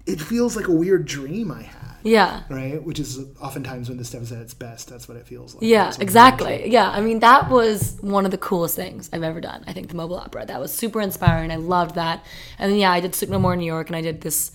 [0.09, 1.97] it feels like a weird dream I had.
[2.03, 2.43] yeah.
[2.49, 4.89] Right, which is oftentimes when the stuff is at its best.
[4.89, 5.63] That's what it feels like.
[5.65, 6.71] Yeah, It's like a weird exactly.
[6.71, 9.65] Yeah, I mean that was one of the coolest things I've ever done.
[9.67, 11.51] I think the mobile opera that was super inspiring.
[11.51, 12.25] I loved that.
[12.59, 14.53] And then yeah, I did Sleep No More in New York, and I did this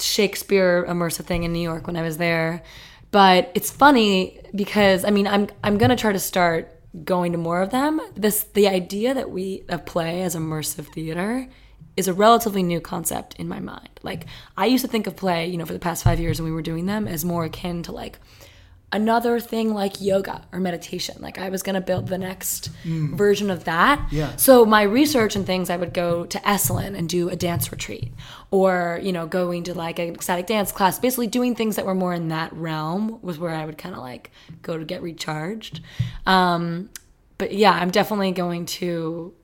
[0.00, 2.62] Shakespeare immersive thing in New York when I was there.
[3.10, 6.72] But it's funny because I mean I'm I'm gonna try to start
[7.04, 8.00] going to more of them.
[8.14, 11.48] This the idea that we of play as immersive theater
[11.96, 14.00] is a relatively new concept in my mind.
[14.02, 16.50] Like I used to think of play, you know, for the past five years when
[16.50, 18.18] we were doing them as more akin to like
[18.92, 21.16] another thing like yoga or meditation.
[21.20, 24.06] Like I was going to build the next version of that.
[24.10, 24.36] Yeah.
[24.36, 28.12] So my research and things, I would go to Esalen and do a dance retreat,
[28.50, 30.98] or you know, going to like an ecstatic dance class.
[30.98, 34.00] Basically, doing things that were more in that realm was where I would kind of
[34.00, 34.30] like
[34.62, 35.80] go to get recharged.
[36.24, 36.90] Um,
[37.38, 39.34] but yeah, I'm definitely going to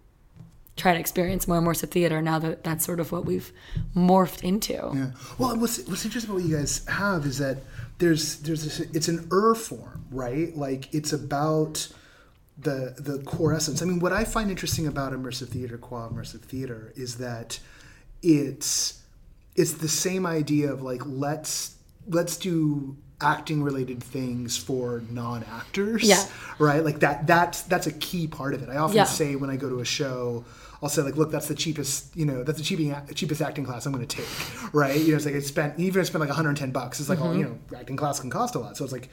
[0.76, 3.52] try to experience more and more immersive theater now that that's sort of what we've
[3.94, 4.72] morphed into.
[4.72, 5.10] Yeah.
[5.38, 7.58] Well, what's what's interesting about what you guys have is that
[7.98, 10.56] there's there's this, it's an er form, right?
[10.56, 11.88] Like it's about
[12.58, 13.82] the the core essence.
[13.82, 17.58] I mean, what I find interesting about immersive theater, qua immersive theater, is that
[18.22, 19.02] it's
[19.56, 21.74] it's the same idea of like let's
[22.08, 26.24] let's do acting related things for non-actors Yeah.
[26.58, 29.04] right like that that's that's a key part of it i often Yeah.
[29.04, 30.44] say when i go to a show
[30.82, 33.86] i'll say like look that's the cheapest you know that's the cheapest, cheapest acting class
[33.86, 34.26] i'm going to take
[34.72, 35.00] right?
[35.00, 37.20] You know it's like i spent even if i spent like 110 bucks it's like
[37.20, 37.72] oh you mm-hmm.
[37.72, 38.76] know acting class can cost a lot.
[38.76, 39.08] So it's like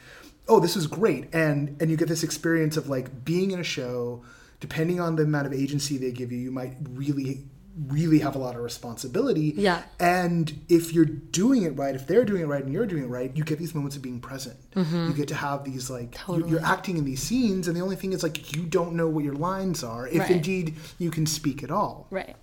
[0.48, 1.34] oh this is great.
[1.34, 4.24] And and you get this experience of like being in a show
[4.60, 7.46] depending on the amount of agency they give you you might really
[7.88, 9.84] really have a lot of responsibility Yeah.
[10.00, 13.08] and if you're doing it right, if they're doing it right and you're doing it
[13.08, 14.58] right, you get these moments of being present.
[14.76, 15.08] Mm-hmm.
[15.08, 17.96] You get to have these like you're, you're acting in these scenes, and the only
[17.96, 20.32] thing is like you don't know what your lines are, if Right.
[20.32, 22.08] indeed you can speak at all.
[22.12, 22.36] Right.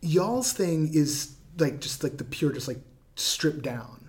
[0.00, 2.80] Y'all's thing is like just like the pure, just like
[3.14, 4.08] stripped down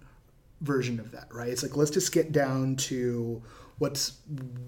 [0.61, 1.49] version of that, right?
[1.49, 3.41] It's like let's just get down to
[3.79, 4.13] what's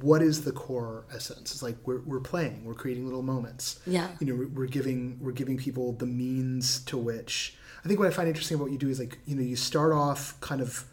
[0.01, 1.51] what is the core essence.
[1.51, 3.79] It's like we're, we're playing, we're creating little moments.
[3.85, 4.09] Yeah.
[4.19, 8.07] you know, we're, we're giving we're giving people the means to which I think what
[8.07, 10.59] I find interesting about what you do is like you know you start off kind
[10.61, 10.85] of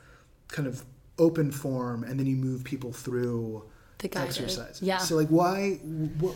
[0.48, 0.85] kind of
[1.18, 3.64] open form and then you move people through
[3.98, 4.83] The exercises.
[4.83, 4.98] yeah.
[4.98, 5.75] So like why
[6.20, 6.35] what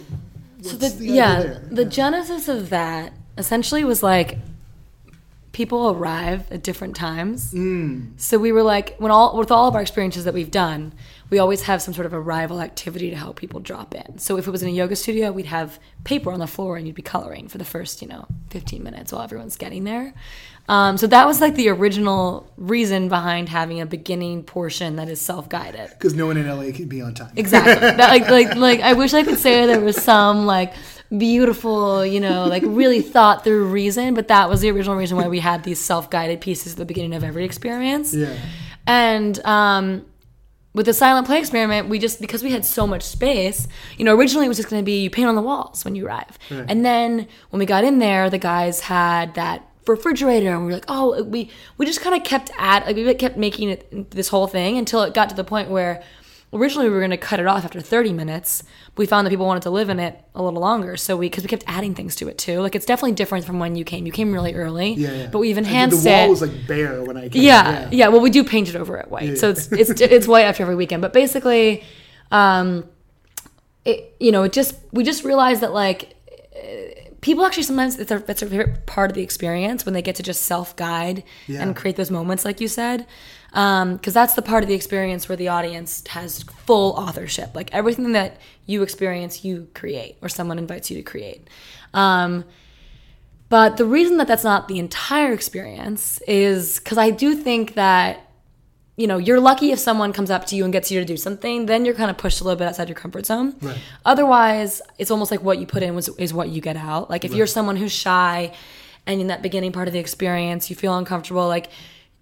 [0.57, 1.69] what's So the, the yeah, there?
[1.71, 4.39] the genesis of that essentially was like
[5.53, 7.53] people arrive at different times.
[7.55, 8.13] Mm.
[8.19, 10.93] So we were like, when all with all of our experiences that we've done,
[11.29, 14.19] we always have some sort of arrival activity to help people drop in.
[14.19, 16.87] So if it was in a yoga studio, we'd have paper on the floor and
[16.87, 20.15] you'd be coloring for the first, you know, 15 minutes while everyone's getting there.
[20.69, 25.21] Um, so that was like the original reason behind having a beginning portion that is
[25.21, 25.91] self-guided.
[25.91, 27.33] because no one in LA can be on time.
[27.37, 27.75] Exactly.
[27.97, 30.75] That, like, like, like, I wish I could say there was some like
[31.17, 35.29] beautiful, you know, like really thought through reason, but that was the original reason why
[35.29, 38.13] we had these self guided pieces at the beginning of every experience.
[38.13, 38.37] Yeah.
[38.87, 40.05] And um,
[40.77, 44.15] with the silent play experiment, we just because we had so much space, you know,
[44.15, 46.39] originally it was just going to be you paint on the walls when you arrive,
[46.51, 50.73] and then when we got in there, the guys had that refrigerator, and we were
[50.73, 54.29] like, oh, we we just kind of kept at like we kept making it this
[54.29, 56.03] whole thing until it got to the point where
[56.53, 58.63] originally we were going to cut it off after 30 minutes
[58.95, 61.29] but we found that people wanted to live in it a little longer so we
[61.29, 63.85] because we kept adding things to it too like it's definitely different from when you
[63.85, 65.27] came you came really early Yeah, yeah.
[65.27, 67.43] but we've enhanced the wall it was like bare when I came.
[67.43, 70.45] yeah, yeah, Well, we do paint it over it white, so it's it's it's white
[70.45, 71.03] after every weekend.
[71.03, 71.83] But basically,
[72.31, 72.85] um,
[73.85, 76.15] it you know it just we just realized that like
[76.57, 76.59] uh,
[77.21, 80.15] people actually sometimes it's their that's their favorite part of the experience when they get
[80.17, 81.63] to just self guide Yeah.
[81.63, 83.07] and create those moments, like you said,
[83.51, 87.55] because that's the part of the experience where the audience has full authorship.
[87.55, 91.49] Like everything that you experience, you create, or someone invites you to create.
[91.95, 92.45] Um,
[93.49, 98.29] but the reason that that's not the entire experience is because I do think that,
[98.97, 101.17] you know, you're lucky if someone comes up to you and gets you to do
[101.17, 103.55] something, then you're kind of pushed a little bit outside your comfort zone.
[103.61, 103.79] Right.
[104.05, 107.09] Otherwise, it's almost like what you put in was, is what you get out.
[107.09, 108.53] Like if you're someone who's shy
[109.07, 111.69] and in that beginning part of the experience, you feel uncomfortable, like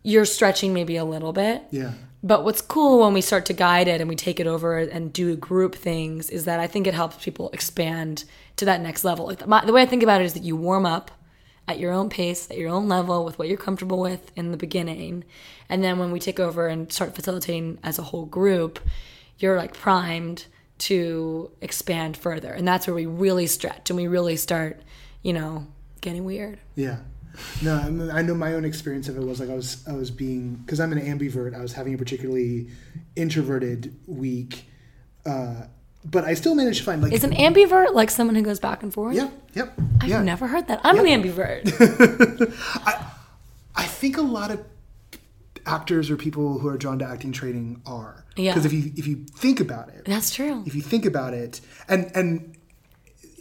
[0.05, 1.65] you're stretching maybe a little bit.
[1.73, 1.95] Yeah.
[2.23, 5.13] But what's cool when we start to guide it and we take it over and
[5.13, 8.25] do group things is that I think it helps people expand
[8.57, 9.27] to that next level.
[9.27, 11.11] The way I think about it is that you warm up
[11.67, 14.57] at your own pace, at your own level, with what you're comfortable with in the
[14.57, 15.25] beginning,
[15.69, 18.79] and then when we take over and start facilitating as a whole group,
[19.39, 24.37] you're like primed to expand further, and that's where we really stretch and we really
[24.37, 24.83] start,
[25.23, 25.67] you know,
[26.03, 26.59] getting weird.
[26.75, 26.99] Yeah.
[27.63, 30.55] No, I know my own experience of it was like I was I was being
[30.57, 31.55] because I'm an ambivert.
[31.55, 32.69] I was having a particularly
[33.17, 34.67] introverted week,
[35.27, 35.63] uh,
[36.05, 38.83] but I still managed to find like Is an ambivert like someone who goes back
[38.83, 39.15] and forth?
[39.17, 40.23] yeah, yep, I've yeah.
[40.23, 40.81] never heard that.
[40.85, 41.65] I'm an ambivert.
[43.77, 44.65] I think a lot of
[45.67, 48.53] actors or people who are drawn to acting training are Yeah.
[48.53, 50.63] because if you if you think about it, That's true.
[50.67, 52.57] if you think about it and and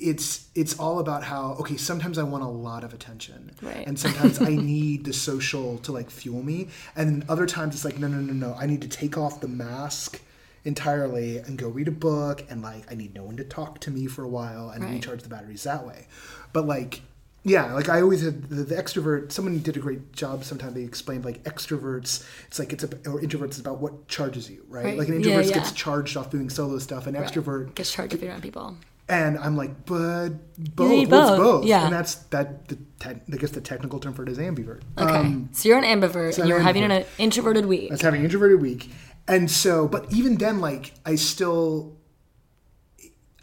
[0.03, 3.85] it's it's all about how okay sometimes i want a lot of attention Right.
[3.87, 7.85] and sometimes i need the social to like fuel me and then other times it's
[7.85, 10.19] like no no no no i need to take off the mask
[10.65, 13.91] entirely and go read a book and like i need no one to talk to
[13.91, 14.93] me for a while and Right.
[14.93, 16.07] recharge the batteries that way
[16.53, 17.01] but like
[17.43, 20.83] yeah like i always had the, the extrovert someone did a great job sometime they
[20.83, 24.85] explained like extroverts it's like it's a, or introverts is about what charges you right,
[24.85, 24.97] Right.
[24.97, 25.53] like an introvert yeah.
[25.55, 28.77] gets charged off doing solo stuff an extrovert gets charged if you're around people.
[29.09, 30.29] And I'm like, but
[30.75, 30.89] both.
[30.91, 31.65] What's both, both?
[31.65, 31.85] yeah.
[31.85, 32.67] And that's that.
[32.67, 34.81] The te- I guess the technical term for it is ambivert.
[34.97, 35.13] Okay.
[35.13, 37.91] Um, so you're an ambivert so and you're I'm having an introverted week.
[37.91, 38.89] I was having an introverted week,
[39.27, 41.97] and so, but even then, like, I still,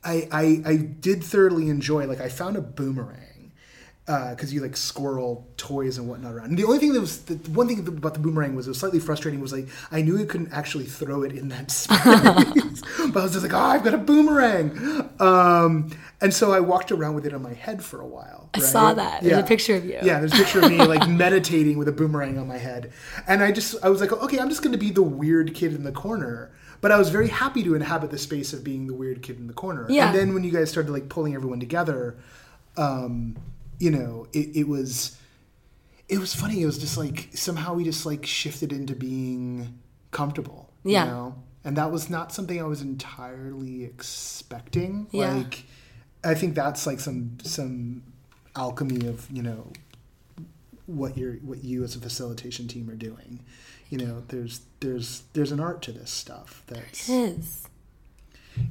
[0.03, 2.07] I, I I did thoroughly enjoy.
[2.07, 3.30] Like I found a boomerang
[4.31, 6.51] because you like squirrel toys and whatnot around.
[6.51, 8.79] And the only thing that was the one thing about the boomerang was it was
[8.79, 9.41] slightly frustrating.
[9.41, 13.33] Was like I knew you couldn't actually throw it in that space, but I was
[13.33, 15.11] just like, oh, I've got a boomerang.
[15.21, 15.91] Um,
[16.21, 18.51] and so I walked around with it on my head for a while.
[18.55, 19.23] I saw that.
[19.23, 19.99] There's a picture of you.
[20.03, 22.93] Yeah, there's a picture of me like meditating with a boomerang on my head.
[23.29, 25.73] And I just I was like, okay, I'm just going to be the weird kid
[25.75, 26.51] in the corner.
[26.81, 29.47] But I was very happy to inhabit the space of being the weird kid in
[29.47, 29.87] the corner.
[29.91, 30.09] Yeah.
[30.09, 32.17] And then when you guys started like pulling everyone together,
[32.79, 33.37] um,
[33.81, 35.17] you know, it, it was
[36.09, 36.63] it was funny.
[36.63, 39.79] It was just like somehow we just like shifted into being
[40.13, 40.71] comfortable.
[40.85, 41.05] Yeah.
[41.05, 41.35] You know?
[41.65, 45.09] And that was not something I was entirely expecting.
[45.11, 45.35] Yeah.
[45.35, 45.65] Like
[46.23, 48.03] I think that's like some some
[48.55, 49.73] alchemy of, you know,
[50.87, 53.41] what you're what you as a facilitation team are doing.
[53.89, 57.09] You know, there's there's there's an art to this stuff that's.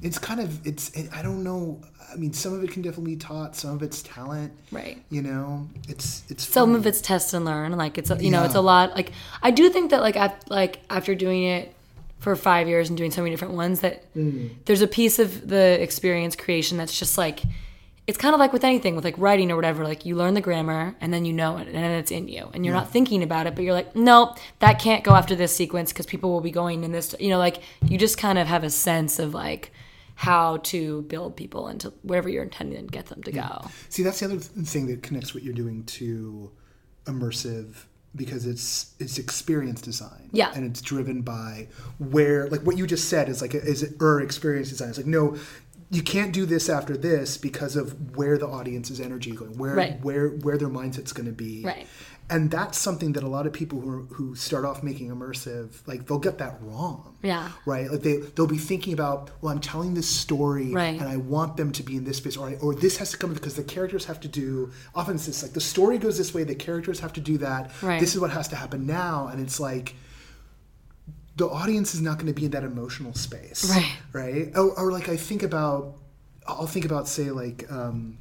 [0.01, 1.79] It's kind of it's it, I don't know.
[2.11, 3.55] I mean, some of it can definitely be taught.
[3.55, 4.51] Some of it's talent.
[4.71, 5.01] Right.
[5.09, 6.79] You know, it's it's Some funny.
[6.79, 7.73] of it's test and learn.
[7.73, 8.95] Like it's you know it's a lot.
[8.95, 9.11] Like
[9.41, 11.73] I do think that like af like after doing it
[12.19, 14.49] for five years and doing so many different ones that Mm.
[14.65, 17.41] there's a piece of the experience creation that's just like
[18.09, 20.41] it's kind of like with anything with like writing or whatever like you learn the
[20.41, 23.21] grammar and then you know it and then it's in you and you're not thinking
[23.21, 26.41] about it but you're like no that can't go after this sequence because people will
[26.41, 29.35] be going in this you know like you just kind of have a sense of
[29.35, 29.71] like
[30.15, 34.19] how to build people into wherever you're intending to get them to go See, that's
[34.19, 36.51] the other thing that connects what you're doing to
[37.05, 37.75] immersive
[38.15, 40.29] because it's it's experience design.
[40.31, 40.51] Yeah.
[40.55, 41.67] And it's driven by
[41.99, 44.89] where like what you just said is like a, is it er experience design.
[44.89, 45.37] It's like no
[45.91, 49.75] you can't do this after this because of where the audience's energy is going, where
[49.75, 50.03] Right.
[50.03, 51.63] where where their mindset's going to be.
[51.65, 51.87] Right.
[52.31, 55.69] And that's something that a lot of people who are, who start off making immersive,
[55.87, 57.15] like they'll get that wrong.
[57.23, 57.49] Yeah.
[57.65, 57.89] Right.
[57.91, 60.99] Like they they'll be thinking about, well, I'm telling this story, Right.
[60.99, 63.17] and I want them to be in this space, or I, or this has to
[63.17, 64.69] come because the characters have to do.
[64.93, 67.71] Often it's just like the story goes this way, the characters have to do that.
[67.81, 67.99] Right.
[67.99, 69.95] This is what has to happen now, and it's like
[71.39, 73.91] the audience is not going to be in that emotional space, Right.
[74.21, 74.51] Right.
[74.55, 75.95] Or, or like I think about,
[76.47, 78.17] I'll think about say like um,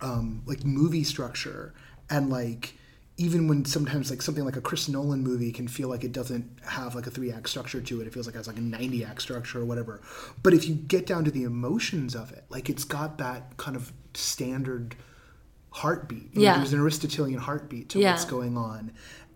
[0.00, 1.72] um, like movie structure
[2.10, 2.74] and like
[3.16, 6.44] even when sometimes like something like a Chris Nolan movie can feel like it doesn't
[6.66, 8.06] have like a three act structure to it.
[8.08, 10.00] It feels like it has like a ninety act structure or whatever.
[10.42, 13.76] But if you get down to the emotions of it, like it's got that kind
[13.76, 14.96] of standard
[15.70, 16.30] heartbeat.
[16.34, 16.56] You know, Yeah.
[16.58, 18.12] there's an Aristotelian heartbeat to Yeah.
[18.12, 18.90] what's going on,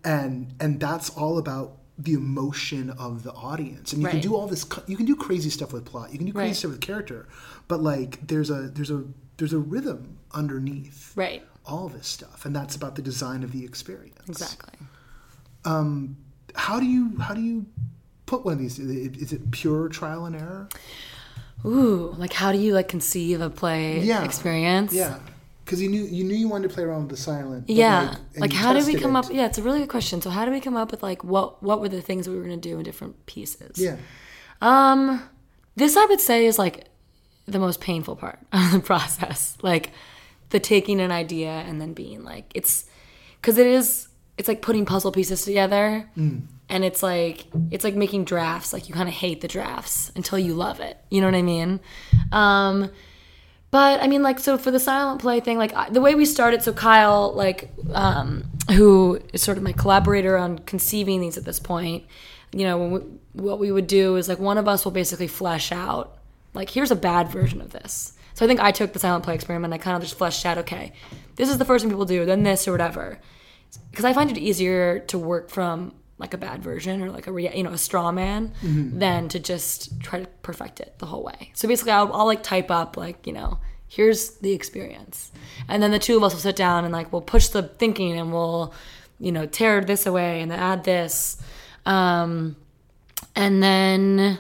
[0.05, 3.93] and and that's all about the emotion of the audience.
[3.93, 4.65] And you can do all this.
[4.87, 6.13] You can do crazy stuff with plot.
[6.13, 6.57] You can do crazy Right.
[6.57, 7.27] stuff with character,
[7.67, 9.05] but like there's a there's a
[9.37, 13.65] there's a rhythm underneath right all this stuff, and that's about the design of the
[13.65, 14.29] experience.
[14.29, 14.75] exactly
[15.65, 16.17] um,
[16.55, 17.67] How do you how do you
[18.27, 18.79] put one of these?
[18.79, 20.69] Is it pure trial and error?
[21.65, 24.25] Ooh, like how do you like conceive a play Yeah.
[24.25, 24.93] experience?
[24.93, 25.19] Yeah,
[25.69, 27.69] because you knew you knew you wanted to play around with the silent.
[27.69, 28.17] Yeah.
[28.33, 29.19] and Like, how did we come it.
[29.19, 29.27] up?
[29.31, 30.23] Yeah, it's a really good question.
[30.23, 32.43] So how did we come up with like what what were the things we were
[32.45, 33.79] going to do in different pieces?
[33.79, 33.97] Yeah,
[34.63, 35.23] Um,
[35.77, 36.87] this I would say is like
[37.47, 39.59] the most painful part of the process.
[39.63, 39.91] Like
[40.51, 42.87] the taking an idea and then being like it's
[43.41, 44.09] because it is
[44.39, 48.95] it's like putting puzzle pieces together and it's like it's like making drafts like you
[48.95, 51.81] kind of hate the drafts until you love it you know what i mean
[52.33, 52.91] um
[53.71, 56.25] but i mean like so for the silent play thing like I- the way we
[56.25, 61.45] started so kyle like um who is sort of my collaborator on conceiving these at
[61.45, 62.05] this point
[62.53, 63.01] you know we,
[63.33, 66.19] what we would do is like one of us will basically flesh out
[66.55, 68.15] like here's a bad version of this.
[68.35, 70.59] So i think i took the silent play experiment i kind of just fleshed out
[70.59, 70.93] okay
[71.37, 73.19] this is the first thing people do then this or whatever.
[73.91, 77.43] Because I find it easier to work from like a bad version or like a
[77.57, 78.53] you know a straw man
[78.99, 81.53] than to just try to perfect it the whole way.
[81.55, 85.33] So basically, I'll, I'll like type up like you know here's the experience,
[85.69, 88.19] and then the two of us will sit down and like we'll push the thinking
[88.19, 88.75] and we'll
[89.19, 91.41] you know tear this away and then add this,
[91.87, 92.57] um,
[93.35, 94.39] and then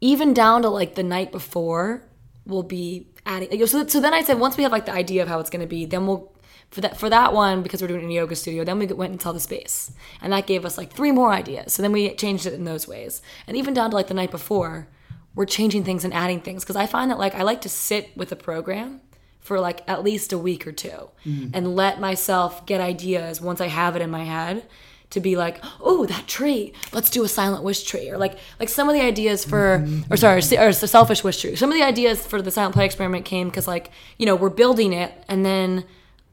[0.00, 2.02] even down to like the night before
[2.46, 5.28] we'll be adding so, so then i said once we have like the idea of
[5.28, 6.30] how it's going to be then we'll
[6.74, 8.86] for that for that one because we're doing it in a yoga studio then we
[8.86, 9.92] went and saw the space.
[10.20, 11.72] And that gave us like three more ideas.
[11.72, 13.22] So then we changed it in those ways.
[13.46, 14.88] And even down to like the night before
[15.36, 16.64] we're changing things and adding things.
[16.64, 19.00] Because i find that like i like to sit with a program
[19.40, 21.50] for like at least a week or two mm.
[21.52, 24.66] and let myself get ideas once i have it in my head
[25.14, 26.72] to be like, oh, that tree.
[26.92, 29.78] Let's do a silent wish tree, or like like some of the ideas for, or
[29.78, 30.14] mm-hmm.
[30.16, 31.56] sorry, or the selfish wish tree.
[31.56, 34.50] Some of the ideas for the silent play experiment came because like you know we're
[34.50, 35.84] building it, and then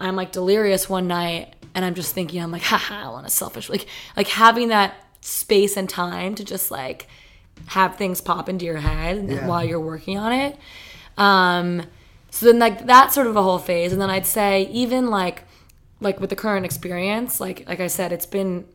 [0.02, 3.30] I'm like delirious one night, and I'm just thinking, I'm like, haha, I want a
[3.30, 3.86] selfish like
[4.18, 7.08] like having that space and time to just like
[7.68, 9.48] have things pop into your head Yeah.
[9.48, 10.58] while you're working on it.
[11.18, 11.84] Um,
[12.32, 15.44] so then like that's sort of a whole phase, and then I'd say even like
[16.00, 18.66] like with the current experience, like like I said, it's been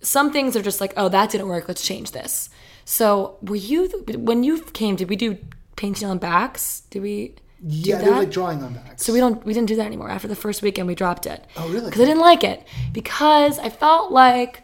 [0.00, 1.66] some things are just like, oh, that didn't work.
[1.68, 2.48] Let's change this.
[2.84, 4.96] So were you when you came?
[4.96, 5.36] Did we do
[5.76, 6.82] painting on backs?
[6.90, 7.34] Did we?
[7.60, 8.04] Yeah, that?
[8.04, 9.04] they're like drawing on backs.
[9.04, 10.10] So we don't we didn't do that anymore.
[10.10, 11.44] After the first weekend, we dropped it.
[11.56, 11.86] Oh, really?
[11.86, 14.62] Because I didn't like it because I felt like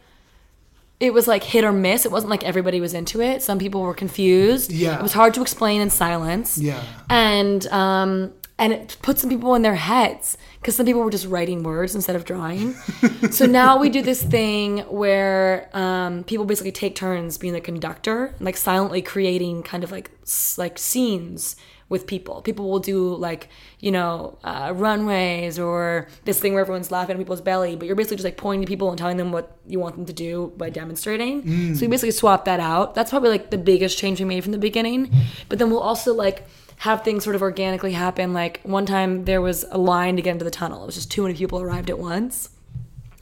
[1.00, 2.06] it was like hit or miss.
[2.06, 3.42] It wasn't like everybody was into it.
[3.42, 4.70] Some people were confused.
[4.70, 4.98] Yeah.
[4.98, 6.56] it was hard to explain in silence.
[6.58, 6.82] Yeah.
[7.10, 11.26] and um and it put some people in their heads because some people were just
[11.26, 12.74] writing words instead of drawing.
[13.30, 18.34] so now we do this thing where um, people basically take turns being the conductor,
[18.38, 20.10] like silently creating kind of like
[20.56, 21.56] like scenes
[21.88, 22.42] with people.
[22.42, 23.48] People will do like
[23.80, 27.96] you know uh, runways or this thing where everyone's laughing at people's belly, but you're
[27.96, 30.52] basically just like pointing to people and telling them what you want them to do
[30.56, 31.42] by demonstrating.
[31.74, 32.94] So we basically swap that out.
[32.94, 35.12] That's probably like the biggest change we made from the beginning.
[35.48, 36.46] But then we'll also like
[36.78, 38.32] have things sort of organically happen.
[38.32, 40.82] Like one time there was a line to get into the tunnel.
[40.82, 42.50] It was just too many people arrived at once.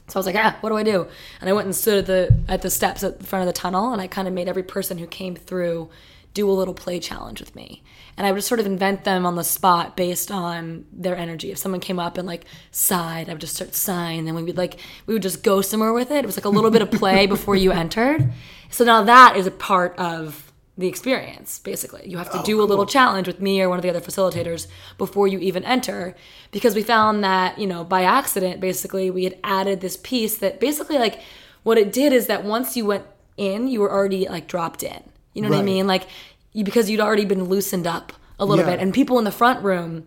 [0.07, 1.07] So I was like, ah, what do I do?
[1.39, 3.57] And I went and stood at the at the steps at the front of the
[3.57, 5.89] tunnel, and I kind of made every person who came through
[6.33, 7.83] do a little play challenge with me.
[8.17, 11.51] And I would just sort of invent them on the spot based on their energy.
[11.51, 14.43] If someone came up and like sighed, I would just start sighing, and then we
[14.43, 16.17] would like we would just go somewhere with it.
[16.17, 18.31] It was like a little bit of play before you entered.
[18.69, 22.59] So now that is a part of the experience basically you have to oh, do
[22.59, 24.65] a little challenge with me or one of the other facilitators
[24.97, 26.15] before you even enter
[26.51, 30.59] because we found that you know by accident basically we had added this piece that
[30.59, 31.19] basically like
[31.61, 33.05] what it did is that once you went
[33.37, 35.03] in you were already like dropped in
[35.33, 36.07] you know what i mean like
[36.53, 38.71] because you'd already been loosened up a little Yeah.
[38.71, 40.05] bit and people in the front room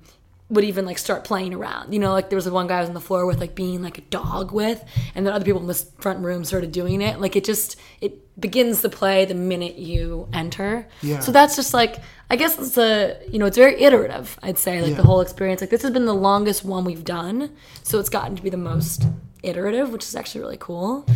[0.49, 1.93] would even like start playing around.
[1.93, 3.83] You know, like there was one guy who was on the floor with like being
[3.83, 4.85] like a dog with,
[5.17, 7.21] and then other people in the front room started doing it.
[7.21, 10.87] Like it just it begins the play the minute you enter.
[11.03, 11.19] Yeah.
[11.19, 11.97] So that's just like
[12.31, 14.39] I guess it's a you know it's very iterative.
[14.41, 14.99] I'd say like Yeah.
[14.99, 15.61] the whole experience.
[15.63, 17.51] Like this has been the longest one we've done,
[17.83, 19.05] so it's gotten to be the most
[19.43, 21.07] iterative, which is actually really cool.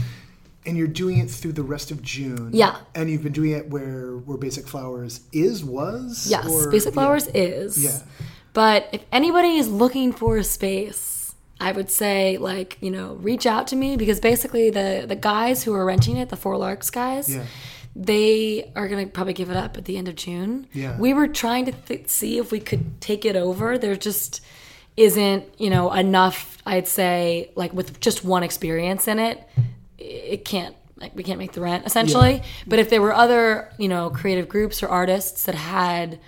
[0.66, 2.50] And you're doing it through the rest of June.
[2.52, 2.76] Yeah.
[2.94, 6.26] And you've been doing it where where Basic Flowers is was.
[6.30, 6.94] Yes, or- Basic yeah.
[6.94, 7.82] Flowers is.
[7.82, 7.98] Yeah.
[8.52, 13.46] But if anybody is looking for a space, I would say like, you know, reach
[13.46, 16.90] out to me because basically the the guys who are renting it, the Four Larks
[16.90, 17.44] guys, Yeah.
[17.96, 20.66] they are going to probably give it up at the end of June.
[20.72, 20.98] Yeah.
[20.98, 23.78] We were trying to th- see if we could take it over.
[23.78, 24.40] There just
[24.96, 29.46] isn't, you know, enough, I'd say, like with just one experience in it,
[30.00, 32.42] it can't like we can't make the rent essentially.
[32.66, 36.18] But if there were other, you know, creative groups or artists that had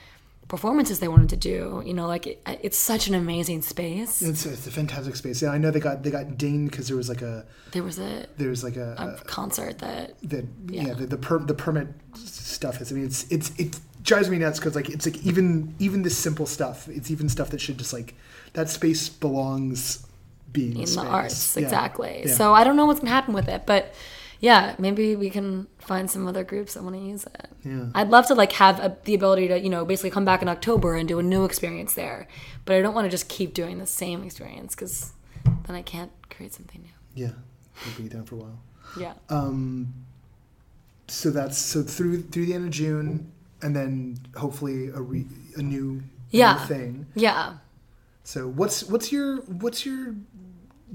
[0.48, 4.20] performances they wanted to do, you know, like it, it's such an amazing space.
[4.20, 5.40] It's, it's a fantastic space.
[5.42, 7.98] Yeah, I know they got they got dinged because there was like a There was
[7.98, 10.94] a, there was like a, a concert that the yeah, Yeah.
[10.94, 12.92] the the, per, the permit stuff is.
[12.92, 16.16] I mean, it's it's it drives me nuts because like it's like even even this
[16.16, 16.88] simple stuff.
[16.88, 18.14] It's even stuff that should just like
[18.54, 20.06] that space belongs
[20.52, 22.34] being in the arts exactly Yeah.
[22.34, 23.94] so i don't know what's gonna happen with it but
[24.40, 27.86] yeah maybe we can find some other groups that want to use it Yeah.
[27.94, 30.48] i'd love to like have a, the ability to you know basically come back in
[30.48, 32.26] october and do a new experience there
[32.64, 35.12] but i don't want to just keep doing the same experience because
[35.66, 37.32] then i can't create something new yeah,
[37.84, 38.58] we'll be down for a while.
[38.98, 39.92] yeah Um,
[41.08, 43.30] so that's so through through the end of June,
[43.60, 45.26] and then hopefully a re,
[45.56, 46.54] a new Yeah.
[46.54, 47.06] new thing.
[47.14, 47.54] yeah
[48.24, 50.14] So what's what's your what's your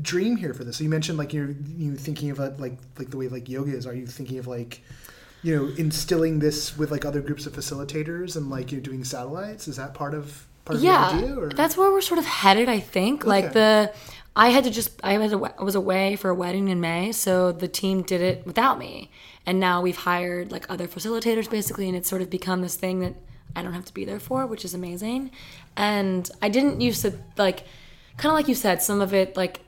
[0.01, 0.77] dream here for this?
[0.77, 3.75] So you mentioned like you're you thinking of it like like the way like yoga
[3.75, 3.85] is.
[3.87, 4.81] Are you thinking of like
[5.43, 9.67] you know instilling this with like other groups of facilitators and like you're doing satellites?
[9.67, 11.39] Is that part of part of yeah the idea?
[11.39, 11.49] Or?
[11.49, 13.91] that's where we're sort of headed i think like the
[14.35, 17.11] i had to just i had a, I was away for a wedding in may
[17.11, 19.09] so the team did it without me
[19.45, 22.99] and now we've hired like other facilitators basically and it's sort of become this thing
[22.99, 23.15] that
[23.55, 25.31] i don't have to be there for which is amazing
[25.75, 27.63] and i didn't used to like
[28.17, 29.61] kind of like you said some of it like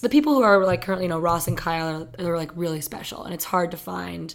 [0.00, 2.80] the people who are like currently you know ross and kyle are, are like really
[2.80, 4.34] special and it's hard to find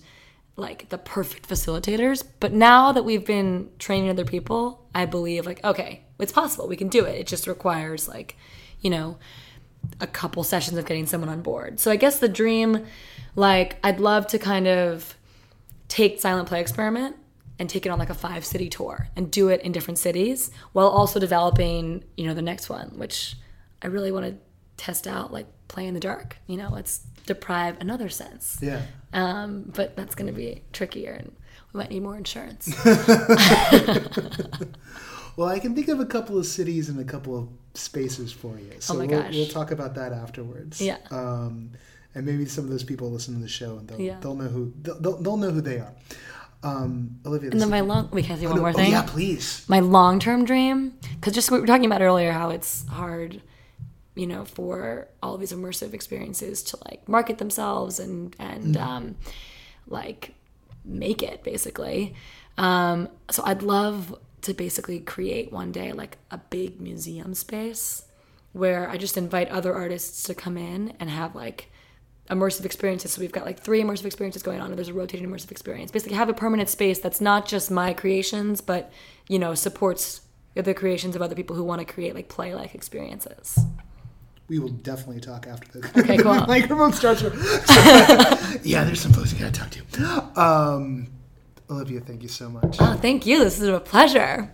[0.56, 2.22] like the perfect facilitators.
[2.42, 6.76] But now that we've been training other people i believe like okay it's possible we
[6.76, 7.18] can do it.
[7.18, 8.36] It just requires like
[8.82, 9.18] you know
[10.02, 11.80] a couple sessions of getting someone on board.
[11.80, 12.86] So i guess the dream
[13.36, 15.16] like i'd love to kind of
[15.88, 17.16] take silent play experiment
[17.58, 20.52] and take it on like a five city tour and do it in different cities
[20.74, 23.36] while also developing you know the next one which
[23.82, 24.36] i really want to
[24.80, 28.82] test out like play in the dark you know let's deprive another sense yeah.
[29.14, 31.32] um, but that's going to be trickier and
[31.74, 32.74] we might need more insurance
[35.40, 38.60] Well, I can think of a couple of cities and a couple of spaces for
[38.60, 38.74] you.
[38.80, 39.34] So Oh my we'll, gosh.
[39.34, 40.82] we'll talk about that afterwards.
[40.82, 40.98] Yeah.
[41.12, 41.72] Um,
[42.14, 44.20] and maybe some of those people listen to the show and they'll, Yeah.
[44.20, 45.94] they'll know who they'll, they'll, know who they are.
[46.62, 48.92] Um, Olivia, And then my long, we can I say one oh, more oh, thing.
[48.92, 49.64] yeah, please.
[49.70, 53.42] my long term dream because just we were talking about earlier how it's hard
[54.16, 59.16] you know for all these immersive experiences to like market themselves and and um,
[59.88, 60.34] like
[60.86, 62.14] make it basically
[62.58, 68.06] um, so i'd love to basically create one day like a big museum space
[68.54, 71.70] where i just invite other artists to come in and have like
[72.30, 73.12] immersive experiences.
[73.12, 75.92] So we've got like three immersive experiences going on, and there's a rotating immersive experience.
[75.92, 78.92] Basically, have a permanent space that's not just my creations, but
[79.28, 80.22] you know supports
[80.56, 83.60] the creations of other people who want to create like play-like experiences.
[84.50, 85.92] We will definitely talk after this.
[85.96, 86.34] Okay, cool.
[86.34, 87.22] the microphone starts.
[88.64, 90.42] yeah, there's some folks you gotta talk to.
[90.42, 91.08] Um,
[91.70, 92.78] Olivia, thank you so much.
[92.80, 93.44] Oh, thank you.
[93.44, 94.52] This is a pleasure.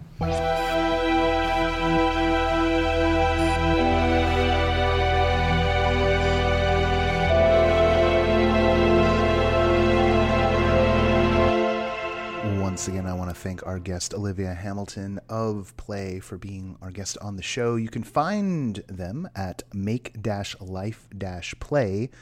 [12.76, 16.91] Once again, I want to thank our guest, Olivia Hamilton of Play, for being our
[16.91, 17.78] guest on the show.
[17.78, 20.13] You can find them at make
[20.59, 21.07] life
[21.61, 22.17] play.com.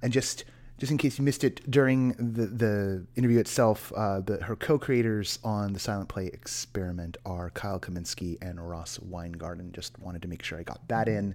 [0.00, 0.44] And just
[0.78, 4.78] just in case you missed it during the, the interview itself, uh, the, her co
[4.78, 9.72] creators on the Silent Play experiment are Kyle Kaminsky and Ross Weingarten.
[9.72, 11.34] Just wanted to make sure I got that in.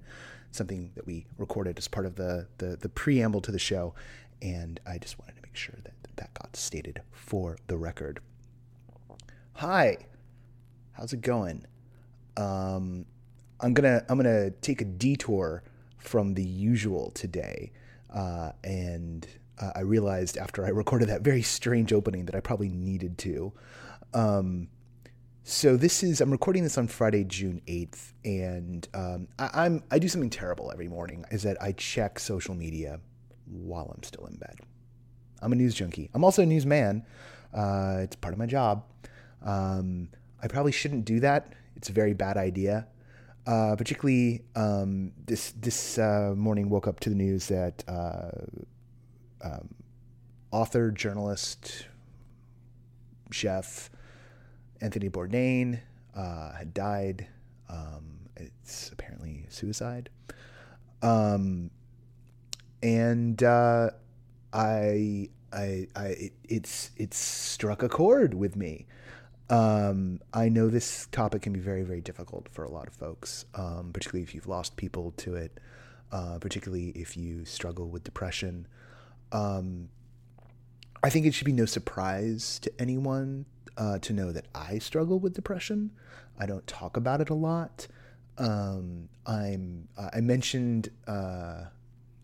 [0.51, 3.95] Something that we recorded as part of the, the, the preamble to the show.
[4.41, 8.19] And I just wanted to make sure that that got stated for the record.
[9.53, 9.97] Hi,
[10.91, 11.65] how's it going?
[12.35, 13.05] Um,
[13.59, 15.63] I'm gonna I'm gonna take a detour
[15.97, 17.71] from the usual today,
[18.13, 19.27] uh, and
[19.59, 23.53] uh, I realized after I recorded that very strange opening that I probably needed to.
[24.13, 24.67] Um,
[25.43, 29.97] so this is I'm recording this on Friday, June eighth, and um, I, I'm I
[29.97, 31.25] do something terrible every morning.
[31.31, 32.99] Is that I check social media
[33.45, 34.59] while I'm still in bed.
[35.41, 36.09] I'm a news junkie.
[36.13, 37.03] I'm also a newsman.
[37.53, 38.83] Uh, it's part of my job.
[39.43, 40.09] Um,
[40.41, 41.53] I probably shouldn't do that.
[41.75, 42.87] It's a very bad idea.
[43.45, 48.31] Uh, particularly um, this this uh, morning, woke up to the news that uh,
[49.41, 49.69] um,
[50.51, 51.87] author, journalist,
[53.31, 53.89] chef
[54.81, 55.79] Anthony Bourdain
[56.13, 57.27] uh, had died.
[57.69, 60.09] Um, it's apparently suicide.
[61.01, 61.71] Um,
[62.83, 63.91] and uh,
[64.53, 68.85] I, I, I, it, it's it's struck a chord with me.
[69.49, 73.45] Um, I know this topic can be very, very difficult for a lot of folks,
[73.55, 75.59] um, particularly if you've lost people to it,
[76.11, 78.67] uh, particularly if you struggle with depression.
[79.31, 79.89] Um,
[81.03, 83.45] I think it should be no surprise to anyone
[83.77, 85.91] uh, to know that I struggle with depression.
[86.37, 87.87] I don't talk about it a lot.
[88.37, 89.87] Um, I'm.
[89.97, 90.89] I mentioned.
[91.07, 91.65] Uh,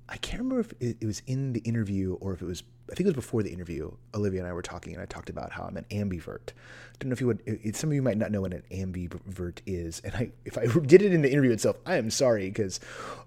[0.09, 2.63] I can't remember if it, was in the interview or if it was.
[2.91, 3.91] I think it was before the interview.
[4.13, 6.49] Olivia and I were talking, and I talked about how I'm an ambivert.
[6.49, 7.41] I Don't know if you would.
[7.45, 10.65] It, some of you might not know what an ambivert is, and I, if I
[10.85, 12.79] did it in the interview itself, I am sorry because,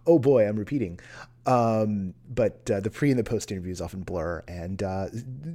[0.07, 1.01] oh boy, I'm repeating.
[1.47, 5.09] Um, but uh, the pre and the post interviews often blur, and uh,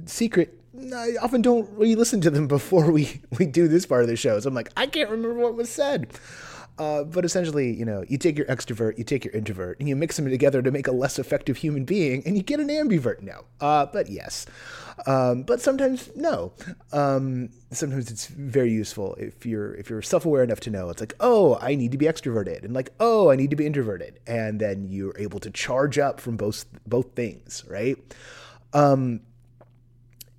[0.06, 0.58] secret.
[0.76, 4.16] I often don't really listen to them before we we do this part of the
[4.16, 4.40] show.
[4.40, 6.12] So I'm like, I can't remember what was said.
[6.78, 9.94] Uh, but essentially, you know, you take your extrovert, you take your introvert, and you
[9.94, 13.20] mix them together to make a less effective human being, and you get an ambivert.
[13.20, 14.46] No, uh, but yes,
[15.06, 16.52] um, but sometimes no.
[16.92, 21.14] Um, sometimes it's very useful if you're if you're self-aware enough to know it's like,
[21.20, 24.58] oh, I need to be extroverted, and like, oh, I need to be introverted, and
[24.58, 27.98] then you're able to charge up from both both things, right?
[28.72, 29.20] Um,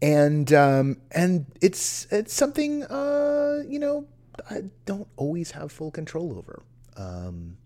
[0.02, 4.08] and um, and it's it's something uh, you know
[4.50, 6.64] I don't always have full control over.
[6.98, 7.58] Um,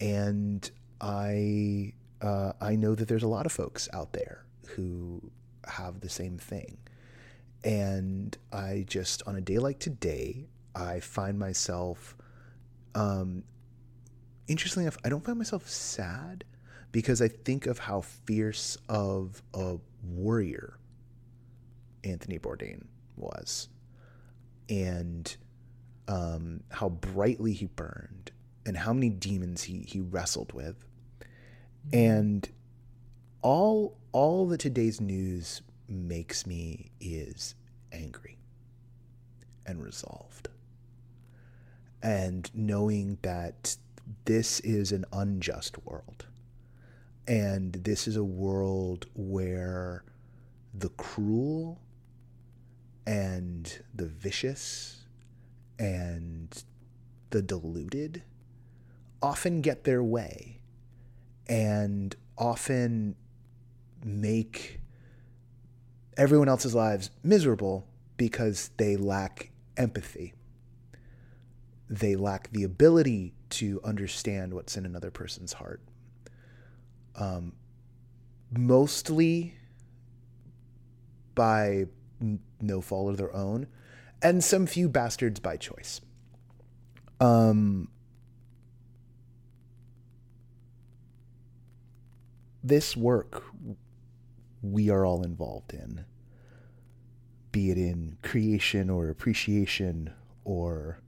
[0.00, 0.70] and
[1.00, 5.30] I uh, I know that there's a lot of folks out there who
[5.66, 6.78] have the same thing.
[7.64, 12.16] And I just on a day like today, I find myself
[12.94, 13.44] um,
[14.48, 16.44] interestingly enough, I don't find myself sad
[16.90, 20.78] because I think of how fierce of a warrior
[22.02, 22.86] Anthony Bourdain
[23.16, 23.68] was.
[24.68, 25.36] And
[26.08, 28.32] um, how brightly he burned
[28.66, 30.84] and how many demons he, he wrestled with.
[31.92, 32.48] And
[33.42, 37.54] all all that today's news makes me is
[37.92, 38.38] angry
[39.66, 40.48] and resolved.
[42.02, 43.76] And knowing that
[44.24, 46.26] this is an unjust world.
[47.26, 50.04] And this is a world where
[50.72, 51.80] the cruel
[53.06, 54.97] and the vicious
[55.78, 56.64] and
[57.30, 58.22] the deluded
[59.22, 60.60] often get their way
[61.48, 63.16] and often
[64.04, 64.80] make
[66.16, 70.34] everyone else's lives miserable because they lack empathy.
[71.88, 75.80] They lack the ability to understand what's in another person's heart.
[77.16, 77.54] Um,
[78.50, 79.54] mostly
[81.34, 81.86] by
[82.20, 83.68] n- no fault of their own,
[84.22, 86.00] and some few bastards by choice.
[87.20, 87.88] Um,
[92.62, 93.44] this work
[94.62, 96.04] we are all involved in,
[97.52, 100.12] be it in creation or appreciation
[100.44, 100.98] or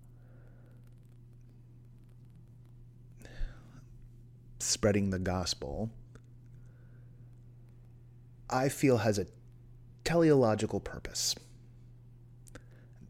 [4.58, 5.90] spreading the gospel,
[8.48, 9.26] I feel has a
[10.04, 11.34] teleological purpose.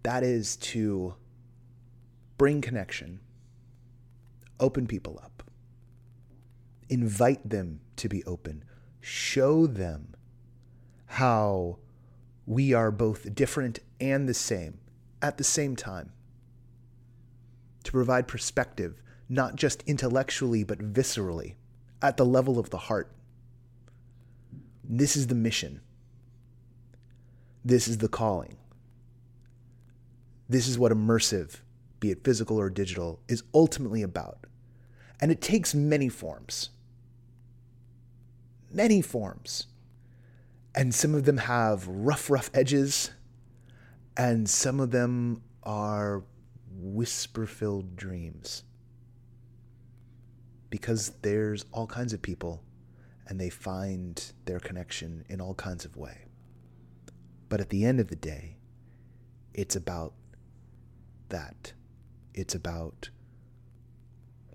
[0.02, 1.14] That is to
[2.38, 3.20] bring connection,
[4.58, 5.42] open people up,
[6.88, 8.64] invite them to be open,
[9.00, 10.14] show them
[11.06, 11.78] how
[12.46, 14.78] we are both different and the same
[15.20, 16.12] at the same time.
[17.84, 21.54] To provide perspective, not just intellectually, but viscerally,
[22.02, 23.12] at the level of the heart.
[24.82, 25.80] This is the mission.
[27.64, 28.56] This is the calling.
[30.50, 31.60] This is what immersive,
[32.00, 34.48] be it physical or digital, is ultimately about.
[35.20, 36.70] And it takes many forms.
[38.68, 39.68] Many forms.
[40.74, 43.12] And some of them have rough, rough edges,
[44.16, 46.24] and some of them are
[46.72, 48.64] whisper filled dreams.
[50.68, 52.64] Because there's all kinds of people,
[53.28, 56.26] and they find their connection in all kinds of way.
[57.48, 58.56] But at the end of the day,
[59.54, 60.14] it's about
[61.30, 61.72] that.
[62.34, 63.10] It's about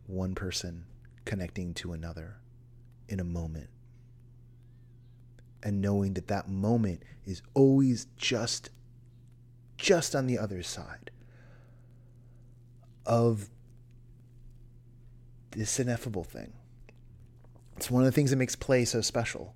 [0.08, 0.86] one person
[1.26, 2.38] connecting to another
[3.10, 3.70] in a moment.
[5.64, 8.70] And knowing that that moment is always just
[9.78, 11.12] just on the other side
[13.06, 13.50] of
[15.52, 16.54] this ineffable thing.
[17.76, 19.54] It's one of the things that makes play so special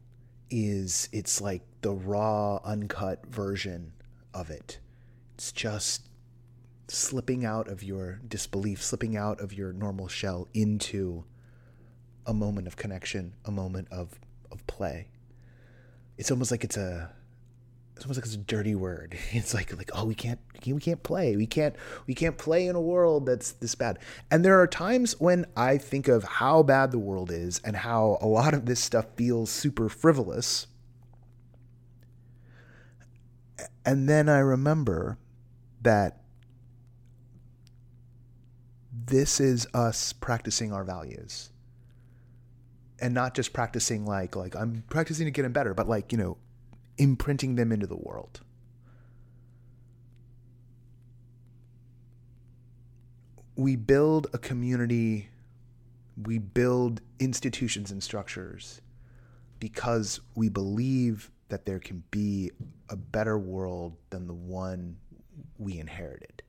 [0.49, 3.93] is it's like the raw uncut version
[4.33, 4.79] of it.
[5.35, 6.08] It's just
[6.91, 11.23] slipping out of your disbelief, slipping out of your normal shell into
[12.25, 14.19] a moment of connection, a moment of
[14.51, 15.09] of play.
[16.17, 17.11] It's almost like it's a
[17.95, 19.17] it's almost like it's a dirty word.
[19.31, 21.35] It's like like oh we can't we can't play.
[21.35, 21.75] We can't
[22.07, 23.99] we can't play in a world that's this bad.
[24.31, 28.17] And there are times when I think of how bad the world is and how
[28.21, 30.67] a lot of this stuff feels super frivolous.
[33.85, 35.17] And then I remember
[35.81, 36.21] that
[39.09, 41.49] this is us practicing our values.
[43.01, 46.17] And not just practicing like like I'm practicing to get them better, but like, you
[46.17, 46.37] know,
[46.97, 48.41] imprinting them into the world.
[53.55, 55.29] We build a community,
[56.21, 58.81] we build institutions and structures
[59.59, 62.51] because we believe that there can be
[62.89, 64.97] a better world than the one
[65.57, 66.43] we inherited.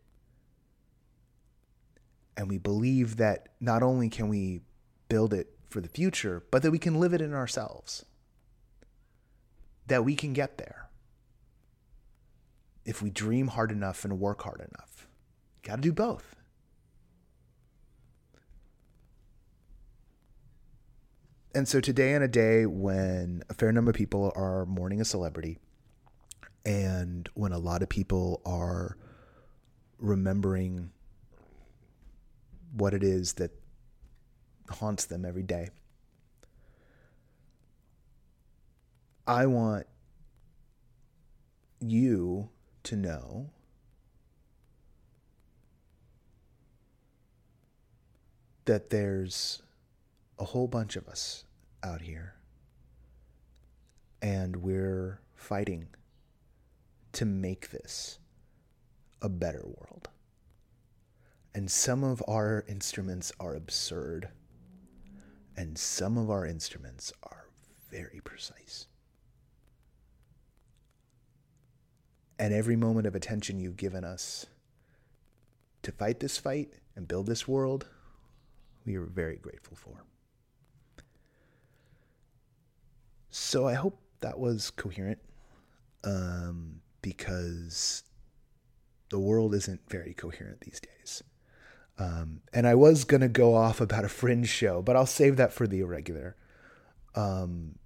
[2.37, 4.63] And we believe that not only can we
[5.09, 8.05] build it for the future, but that we can live it in ourselves
[9.91, 10.89] that we can get there
[12.85, 15.09] if we dream hard enough and work hard enough.
[15.63, 16.37] Got to do both.
[21.53, 25.05] And so today, on a day when a fair number of people are mourning a
[25.05, 25.59] celebrity,
[26.65, 28.97] and when a lot of people are
[29.99, 30.93] remembering
[32.75, 33.51] what it is that
[34.71, 35.71] haunts them every day,
[39.27, 39.87] I want
[41.81, 42.49] you
[42.85, 43.51] to know
[48.65, 49.63] that there's
[50.39, 51.45] a whole bunch of us
[51.83, 52.35] out here
[54.23, 55.89] and we're fighting
[57.13, 58.19] to make this
[59.23, 60.09] a better world.
[61.55, 64.29] And some of our instruments are absurd,
[65.57, 67.49] and some of our instruments are
[67.91, 68.87] very precise.
[72.41, 74.47] and every moment of attention you've given us
[75.83, 77.87] to fight this fight and build this world,
[78.87, 80.03] we are very grateful for.
[83.29, 85.19] So I hope that was coherent
[86.03, 88.05] um, because
[89.11, 91.23] the world isn't very coherent these days.
[92.01, 95.37] Um, and I was going to go off about a fringe show, but I'll save
[95.37, 96.35] that for the irregular.
[97.15, 97.77] Um,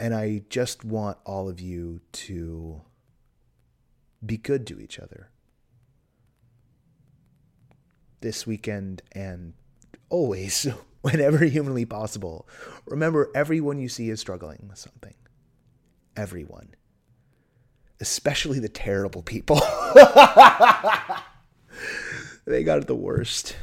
[0.00, 2.80] And I just want all of you to
[4.24, 5.28] be good to each other
[8.20, 9.52] this weekend and
[10.08, 10.66] always,
[11.02, 12.48] whenever humanly possible.
[12.86, 15.14] Remember, everyone you see is struggling with something.
[16.16, 16.74] Everyone.
[18.00, 19.60] Especially the terrible people.
[22.44, 23.56] they got it the worst.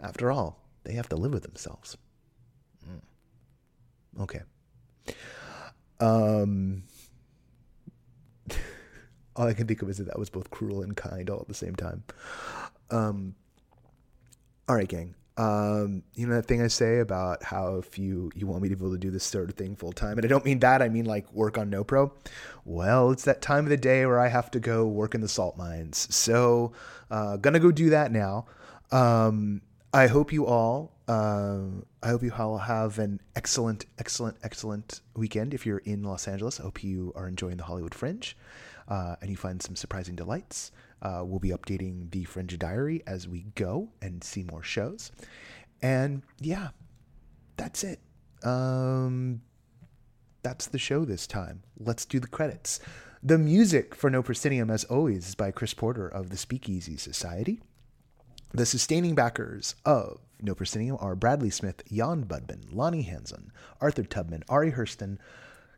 [0.00, 1.96] After all, they have to live with themselves.
[2.88, 4.22] Mm.
[4.22, 4.42] Okay.
[6.00, 6.82] Um,
[9.36, 11.48] all I can think of is that that was both cruel and kind all at
[11.48, 12.04] the same time.
[12.90, 13.34] Um,
[14.68, 15.14] all right, gang.
[15.38, 18.76] Um, you know that thing I say about how if you you want me to
[18.76, 20.80] be able to do this sort of thing full time, and I don't mean that.
[20.80, 22.12] I mean like work on NoPro.
[22.64, 25.28] Well, it's that time of the day where I have to go work in the
[25.28, 26.08] salt mines.
[26.14, 26.72] So,
[27.10, 28.46] uh, gonna go do that now.
[28.90, 29.60] Um,
[29.92, 30.92] I hope you all.
[31.06, 31.60] Uh,
[32.02, 35.54] I hope you all have an excellent, excellent, excellent weekend.
[35.54, 38.36] If you're in Los Angeles, I hope you are enjoying the Hollywood Fringe,
[38.88, 40.72] uh, and you find some surprising delights.
[41.06, 45.12] Uh, we'll be updating the Fringe Diary as we go and see more shows.
[45.80, 46.70] And yeah,
[47.56, 48.00] that's it.
[48.42, 49.40] Um,
[50.42, 51.62] that's the show this time.
[51.78, 52.80] Let's do the credits.
[53.22, 57.60] The music for No Proscenium, as always, is by Chris Porter of the Speakeasy Society.
[58.52, 64.42] The sustaining backers of No Proscenium are Bradley Smith, Jan Budman, Lonnie Hansen, Arthur Tubman,
[64.48, 65.18] Ari Hurston,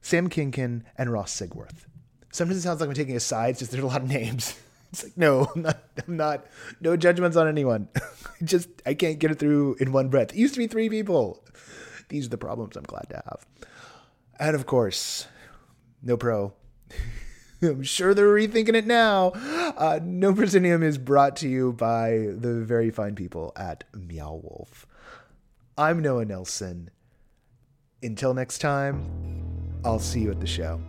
[0.01, 1.85] Sam Kinkin, and Ross Sigworth.
[2.33, 4.59] Sometimes it sounds like I'm taking a side, just there's a lot of names.
[4.91, 6.47] It's like, no, I'm not, I'm not
[6.81, 7.89] no judgments on anyone.
[8.43, 10.33] Just, I can't get it through in one breath.
[10.33, 11.45] It used to be three people.
[12.09, 13.47] These are the problems I'm glad to have.
[14.39, 15.27] And of course,
[16.03, 16.55] no pro.
[17.63, 19.33] I'm sure they're rethinking it now.
[19.35, 24.87] Uh, no Proscenium is brought to you by the very fine people at Meow Wolf.
[25.77, 26.91] I'm Noah Nelson.
[28.01, 29.11] Until next time,
[29.85, 30.81] I'll see you at the show.